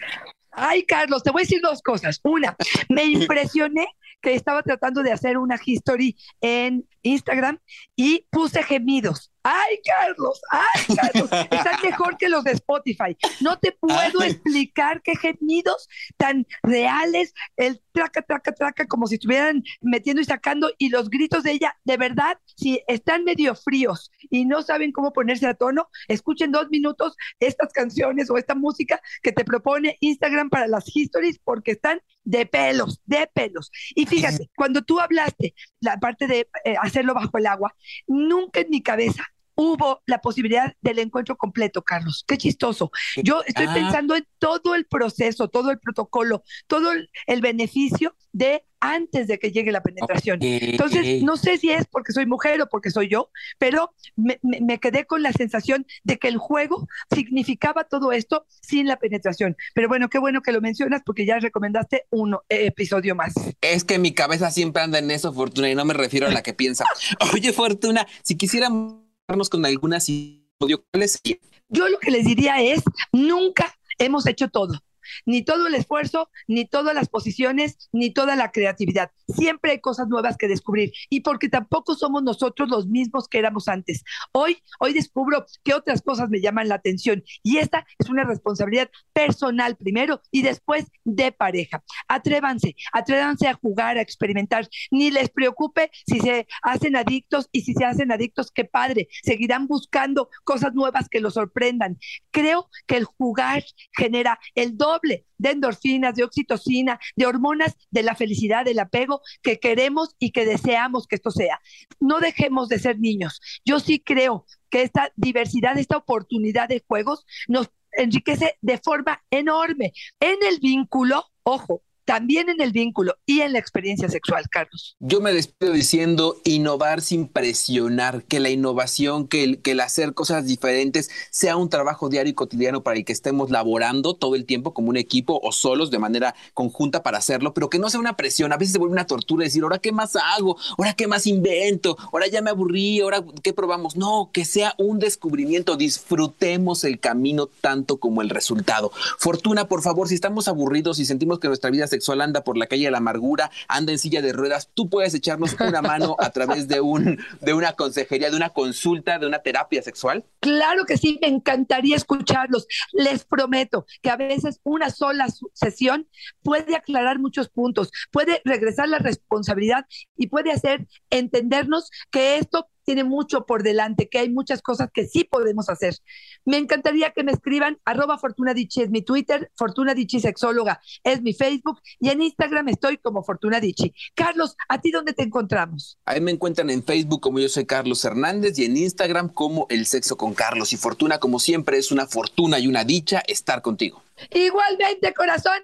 Ay, 0.52 0.84
Carlos, 0.84 1.24
te 1.24 1.32
voy 1.32 1.42
a 1.42 1.44
decir 1.44 1.60
dos 1.62 1.82
cosas. 1.82 2.20
Una, 2.24 2.56
me 2.90 3.06
impresioné 3.06 3.88
que 4.22 4.36
estaba 4.36 4.62
tratando 4.62 5.02
de 5.02 5.12
hacer 5.12 5.38
una 5.38 5.60
history 5.64 6.16
en 6.42 6.88
Instagram 7.08 7.60
y 7.96 8.28
puse 8.30 8.64
gemidos. 8.64 9.32
Ay, 9.50 9.80
Carlos, 9.82 10.42
ay, 10.52 10.96
Carlos, 10.96 11.30
están 11.52 11.82
mejor 11.82 12.18
que 12.18 12.28
los 12.28 12.44
de 12.44 12.52
Spotify. 12.52 13.16
No 13.40 13.58
te 13.58 13.72
puedo 13.72 14.22
explicar 14.22 15.02
qué 15.02 15.16
gemidos 15.16 15.88
tan 16.18 16.46
reales, 16.64 17.34
el 17.56 17.82
traca, 17.94 18.22
traca, 18.22 18.52
traca, 18.52 18.86
como 18.88 19.08
si 19.08 19.16
estuvieran 19.16 19.64
metiendo 19.80 20.22
y 20.22 20.26
sacando, 20.26 20.70
y 20.78 20.90
los 20.90 21.10
gritos 21.10 21.44
de 21.44 21.54
ella, 21.54 21.78
de 21.86 21.96
verdad, 21.96 22.38
si 22.58 22.84
están 22.88 23.24
medio 23.24 23.56
fríos 23.56 24.12
y 24.30 24.44
no 24.44 24.64
saben 24.64 24.92
cómo 24.92 25.14
ponerse 25.14 25.48
a 25.48 25.54
tono, 25.54 25.88
escuchen 26.10 26.52
dos 26.52 26.70
minutos 26.70 27.16
estas 27.40 27.72
canciones 27.72 28.30
o 28.30 28.38
esta 28.38 28.54
música 28.54 29.00
que 29.24 29.32
te 29.32 29.46
propone 29.46 29.98
Instagram 30.02 30.50
para 30.50 30.68
las 30.68 30.94
histories, 30.94 31.40
porque 31.42 31.72
están 31.72 32.02
de 32.24 32.46
pelos, 32.46 33.02
de 33.06 33.30
pelos. 33.34 33.72
Y 33.96 34.06
fíjate, 34.06 34.52
cuando 34.58 34.82
tú 34.82 35.00
hablaste 35.00 35.56
la 35.80 35.98
parte 35.98 36.28
de 36.28 36.50
eh, 36.66 36.76
hacerlo 36.98 37.14
bajo 37.14 37.38
el 37.38 37.46
agua, 37.46 37.76
nunca 38.08 38.62
en 38.62 38.70
mi 38.70 38.82
cabeza 38.82 39.24
hubo 39.58 40.02
la 40.06 40.22
posibilidad 40.22 40.74
del 40.82 41.00
encuentro 41.00 41.36
completo, 41.36 41.82
Carlos. 41.82 42.24
Qué 42.28 42.38
chistoso. 42.38 42.92
Yo 43.24 43.42
estoy 43.46 43.66
Ah. 43.68 43.74
pensando 43.74 44.16
en 44.16 44.26
todo 44.40 44.76
el 44.76 44.86
proceso, 44.86 45.48
todo 45.50 45.72
el 45.72 45.80
protocolo, 45.80 46.44
todo 46.68 46.92
el, 46.94 47.10
el 47.26 47.42
beneficio 47.42 48.16
de 48.32 48.64
antes 48.80 49.26
de 49.28 49.40
que 49.40 49.52
llegue 49.52 49.72
la 49.72 49.82
penetración. 49.82 50.38
Entonces, 50.44 51.24
no 51.24 51.36
sé 51.38 51.58
si 51.58 51.72
es 51.72 51.88
porque 51.88 52.14
soy 52.14 52.28
mujer 52.28 52.62
o 52.62 52.70
porque 52.70 52.92
soy 52.92 53.10
yo, 53.10 53.32
pero 53.58 53.92
me, 54.16 54.38
me- 54.44 54.62
me 54.62 54.80
quedé 54.80 55.06
con 55.06 55.24
la 55.24 55.34
sensación 55.34 55.88
de 56.04 56.20
que 56.20 56.28
el 56.28 56.38
juego 56.38 56.88
significaba 57.12 57.86
todo 57.86 58.12
esto 58.12 58.46
sin 58.62 58.86
la 58.86 58.98
penetración. 58.98 59.58
Pero 59.74 59.88
bueno, 59.88 60.10
qué 60.10 60.20
bueno 60.20 60.42
que 60.44 60.52
lo 60.52 60.62
mencionas 60.62 61.02
porque 61.04 61.26
ya 61.26 61.40
recomendaste 61.40 62.06
un 62.12 62.36
eh, 62.50 62.68
episodio 62.68 63.16
más. 63.16 63.34
Es 63.62 63.84
que 63.84 63.98
mi 63.98 64.14
cabeza 64.14 64.52
siempre 64.52 64.84
anda 64.84 65.00
en 65.00 65.10
eso, 65.10 65.34
Fortuna, 65.34 65.72
y 65.72 65.74
no 65.76 65.84
me 65.84 65.96
refiero 65.96 66.28
a 66.28 66.32
la 66.32 66.44
que 66.44 66.54
piensa. 66.54 66.86
Oye, 67.34 67.54
Fortuna, 67.54 68.06
si 68.22 68.38
quisiéramos 68.38 69.07
con 69.50 69.66
alguna 69.66 69.98
episodio, 69.98 70.86
¿cuál 70.90 71.08
sería? 71.10 71.38
Yo 71.68 71.90
lo 71.90 72.00
que 72.00 72.12
les 72.12 72.26
diría 72.26 72.62
es, 72.62 72.82
nunca 73.12 73.76
hemos 74.00 74.26
hecho 74.26 74.48
todo. 74.48 74.80
Ni 75.26 75.44
todo 75.44 75.68
el 75.68 75.76
esfuerzo, 75.76 76.30
ni 76.48 76.66
todas 76.66 76.96
las 76.96 77.10
posiciones, 77.10 77.90
ni 77.92 78.12
toda 78.12 78.36
la 78.36 78.52
creatividad. 78.52 79.12
Siempre 79.28 79.72
hay 79.72 79.82
cosas 79.82 80.08
nuevas 80.08 80.38
que 80.38 80.48
descubrir. 80.48 80.92
Y 81.10 81.22
porque 81.22 81.50
tampoco 81.50 81.96
somos 81.96 82.24
nosotros 82.24 82.70
los 82.70 82.88
mismos 82.88 83.28
que 83.28 83.40
éramos 83.40 83.68
antes. 83.68 84.04
Hoy, 84.32 84.58
hoy 84.80 84.94
descubro 84.94 85.46
que 85.64 85.74
otras 85.74 86.02
cosas 86.02 86.30
me 86.30 86.42
llaman 86.42 86.68
la 86.68 86.76
atención. 86.76 87.24
Y 87.44 87.58
esta 87.58 87.86
es 88.00 88.10
una 88.10 88.24
responsabilidad 88.24 88.90
personal 89.14 89.76
primero 89.76 90.22
y 90.32 90.42
después 90.42 90.86
de 91.04 91.32
pareja. 91.32 91.84
Atrévanse, 92.08 92.76
atrévanse 92.92 93.48
a 93.48 93.54
jugar, 93.54 93.98
a 93.98 94.02
experimentar. 94.02 94.68
Ni 94.92 95.12
les 95.12 95.30
preocupe 95.30 95.92
si 96.06 96.20
se 96.20 96.48
hacen 96.62 96.96
adictos 96.96 97.50
y 97.52 97.62
si 97.62 97.74
se 97.74 97.86
hacen 97.86 98.12
adictos, 98.12 98.52
qué 98.52 98.66
padre. 98.66 99.08
Seguirán 99.24 99.68
buscando 99.68 100.30
cosas 100.44 100.74
nuevas 100.74 101.10
que 101.10 101.20
los 101.20 101.34
sorprendan. 101.36 101.98
Creo 102.32 102.70
que 102.86 102.98
el 102.98 103.06
jugar 103.06 103.64
genera 103.96 104.40
el 104.56 104.78
doble 104.78 104.97
de 105.38 105.50
endorfinas, 105.50 106.16
de 106.16 106.24
oxitocina, 106.24 107.00
de 107.16 107.26
hormonas 107.26 107.76
de 107.92 108.04
la 108.04 108.16
felicidad, 108.16 108.66
del 108.66 108.80
apego 108.80 109.22
que 109.42 109.60
queremos 109.60 110.16
y 110.20 110.32
que 110.32 110.46
deseamos 110.46 111.08
que 111.08 111.16
esto 111.16 111.32
sea. 111.32 111.60
No 112.00 112.20
dejemos 112.20 112.70
de 112.70 112.80
ser 112.80 113.00
niños. 113.00 113.40
Yo 113.66 113.80
sí 113.80 114.00
creo 114.00 114.46
que 114.70 114.82
esta 114.82 115.12
diversidad, 115.16 115.78
esta 115.78 115.98
oportunidad 115.98 116.68
de 116.70 116.84
juegos 116.88 117.26
nos 117.48 117.70
enriquece 117.92 118.58
de 118.62 118.78
forma 118.78 119.24
enorme 119.32 119.94
en 120.20 120.38
el 120.48 120.60
vínculo, 120.60 121.26
ojo, 121.44 121.84
también 122.08 122.48
en 122.48 122.62
el 122.62 122.72
vínculo 122.72 123.18
y 123.26 123.42
en 123.42 123.52
la 123.52 123.60
experiencia 123.60 124.08
sexual, 124.08 124.46
Carlos. 124.50 124.96
Yo 125.00 125.20
me 125.20 125.34
despido 125.34 125.74
diciendo 125.74 126.38
innovar 126.46 127.02
sin 127.02 127.28
presionar, 127.28 128.24
que 128.24 128.40
la 128.40 128.50
innovación, 128.50 129.28
que 129.28 129.44
el, 129.44 129.62
que 129.62 129.74
hacer 129.82 130.14
cosas 130.14 130.46
diferentes 130.46 131.10
sea 131.32 131.58
un 131.58 131.70
trabajo 131.70 132.08
diario 132.08 132.32
y 132.32 132.34
cotidiano 132.34 132.82
para 132.82 132.98
el 132.98 133.04
que 133.04 133.12
estemos 133.12 133.52
laborando 133.52 134.14
todo 134.14 134.36
el 134.36 134.46
tiempo 134.46 134.74
como 134.74 134.90
un 134.90 134.96
equipo 134.96 135.42
o 135.44 135.52
solos 135.52 135.92
de 135.92 136.00
manera 136.00 136.34
conjunta 136.54 137.04
para 137.04 137.18
hacerlo, 137.18 137.54
pero 137.54 137.70
que 137.70 137.78
no 137.78 137.90
sea 137.90 138.00
una 138.00 138.16
presión. 138.16 138.54
A 138.54 138.58
veces 138.58 138.72
se 138.72 138.80
vuelve 138.80 138.94
una 138.94 139.06
tortura 139.06 139.44
decir, 139.44 139.64
ahora 139.64 139.80
qué 139.80 139.92
más 139.92 140.16
hago, 140.16 140.58
ahora 140.78 140.94
qué 140.94 141.08
más 141.08 141.28
invento, 141.28 141.98
ahora 142.14 142.28
ya 142.28 142.42
me 142.42 142.52
aburrí, 142.52 143.02
ahora 143.02 143.22
qué 143.44 143.52
probamos. 143.52 143.98
No, 143.98 144.30
que 144.32 144.46
sea 144.46 144.74
un 144.78 145.00
descubrimiento, 145.00 145.76
disfrutemos 145.76 146.86
el 146.86 147.02
camino 147.02 147.48
tanto 147.48 147.98
como 147.98 148.22
el 148.22 148.30
resultado. 148.30 148.94
Fortuna, 149.20 149.68
por 149.68 149.82
favor, 149.82 150.08
si 150.08 150.16
estamos 150.16 150.48
aburridos 150.48 151.00
y 151.00 151.06
sentimos 151.06 151.40
que 151.40 151.50
nuestra 151.50 151.70
vida 151.70 151.86
sexual 151.98 152.22
anda 152.22 152.44
por 152.44 152.58
la 152.58 152.68
calle 152.68 152.86
de 152.86 152.92
la 152.92 153.00
amargura, 153.00 153.52
anda 153.68 153.92
en 153.92 154.00
silla 154.00 154.22
de 154.22 154.34
ruedas, 154.34 154.70
tú 154.74 154.90
puedes 154.90 155.14
echarnos 155.14 155.56
una 155.60 155.82
mano 155.82 156.16
a 156.20 156.30
través 156.30 156.68
de 156.68 156.80
un 156.80 157.20
de 157.42 157.54
una 157.54 157.74
consejería, 157.74 158.30
de 158.30 158.36
una 158.36 158.50
consulta, 158.50 159.20
de 159.20 159.28
una 159.28 159.40
terapia 159.40 159.82
sexual. 159.82 160.24
Claro 160.40 160.86
que 160.86 160.98
sí, 160.98 161.18
me 161.22 161.28
encantaría 161.28 161.96
escucharlos. 161.96 162.68
Les 162.94 163.26
prometo 163.26 163.86
que 164.02 164.10
a 164.10 164.18
veces 164.18 164.60
una 164.64 164.90
sola 164.90 165.28
sesión 165.54 166.08
puede 166.44 166.76
aclarar 166.76 167.20
muchos 167.20 167.50
puntos, 167.50 167.92
puede 168.12 168.42
regresar 168.46 168.90
la 168.90 169.00
responsabilidad 169.00 169.86
y 170.16 170.28
puede 170.28 170.52
hacer 170.52 170.88
entendernos 171.10 171.90
que 172.12 172.38
esto 172.38 172.68
tiene 172.88 173.04
mucho 173.04 173.46
por 173.46 173.64
delante, 173.64 174.08
que 174.08 174.18
hay 174.18 174.30
muchas 174.30 174.62
cosas 174.62 174.90
que 174.94 175.06
sí 175.06 175.26
podemos 175.26 175.68
hacer. 175.68 175.98
Me 176.46 176.56
encantaría 176.56 177.12
que 177.12 177.26
me 177.26 177.34
escriban, 177.34 177.78
arroba 177.84 178.18
Fortuna 178.18 178.54
es 178.56 178.90
mi 178.90 179.02
Twitter, 179.02 179.52
Fortuna 179.56 179.94
Dichi 179.94 180.22
Sexóloga 180.22 180.80
es 181.04 181.22
mi 181.22 181.34
Facebook 181.34 181.82
y 182.00 182.10
en 182.10 182.22
Instagram 182.22 182.70
estoy 182.70 182.98
como 182.98 183.24
Fortuna 183.24 183.60
Dichi. 183.60 183.94
Carlos, 184.16 184.56
¿a 184.70 184.80
ti 184.80 184.92
dónde 184.92 185.12
te 185.12 185.24
encontramos? 185.24 186.00
Ahí 186.06 186.22
me 186.22 186.32
encuentran 186.32 186.70
en 186.70 186.82
Facebook 186.82 187.20
como 187.20 187.40
yo 187.40 187.50
soy 187.50 187.66
Carlos 187.66 188.06
Hernández 188.06 188.58
y 188.58 188.64
en 188.64 188.78
Instagram 188.78 189.28
como 189.34 189.68
El 189.70 189.86
Sexo 189.86 190.16
con 190.16 190.34
Carlos. 190.34 190.72
Y 190.72 190.78
Fortuna, 190.78 191.20
como 191.20 191.40
siempre, 191.40 191.78
es 191.78 191.92
una 191.92 192.08
fortuna 192.08 192.58
y 192.58 192.68
una 192.68 192.86
dicha 192.86 193.22
estar 193.28 193.62
contigo. 193.62 194.02
Igualmente, 194.32 195.14
corazón. 195.14 195.60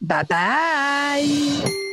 Bye 0.00 0.24
bye. 0.26 1.91